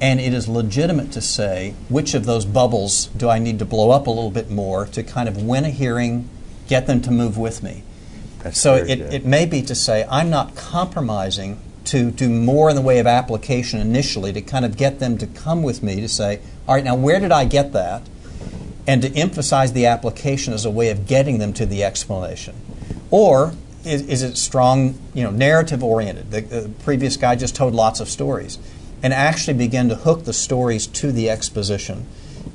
[0.00, 3.92] And it is legitimate to say which of those bubbles do I need to blow
[3.92, 6.28] up a little bit more to kind of win a hearing,
[6.66, 7.84] get them to move with me.
[8.40, 12.76] That's so it, it may be to say, I'm not compromising to do more in
[12.76, 16.08] the way of application initially to kind of get them to come with me to
[16.08, 18.02] say, all right, now where did I get that?
[18.86, 22.54] And to emphasize the application as a way of getting them to the explanation.
[23.10, 23.54] Or
[23.84, 26.30] is, is it strong, you know, narrative oriented?
[26.30, 28.58] The, the previous guy just told lots of stories.
[29.02, 32.06] And actually begin to hook the stories to the exposition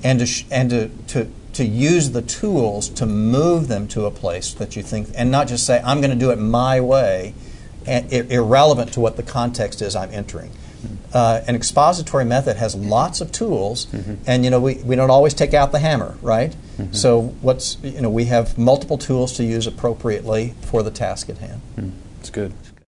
[0.04, 4.54] and to, and to, to, to use the tools to move them to a place
[4.54, 7.34] that you think, and not just say, I'm going to do it my way,
[7.88, 10.52] irrelevant to what the context is I'm entering.
[11.14, 14.16] Uh, an expository method has lots of tools, mm-hmm.
[14.28, 16.56] and you know we, we don't always take out the hammer, right?
[16.78, 16.94] Mm-hmm.
[16.94, 21.38] So what's you know we have multiple tools to use appropriately for the task at
[21.40, 21.62] hand.
[21.76, 21.90] Hmm.
[22.20, 22.54] It's good.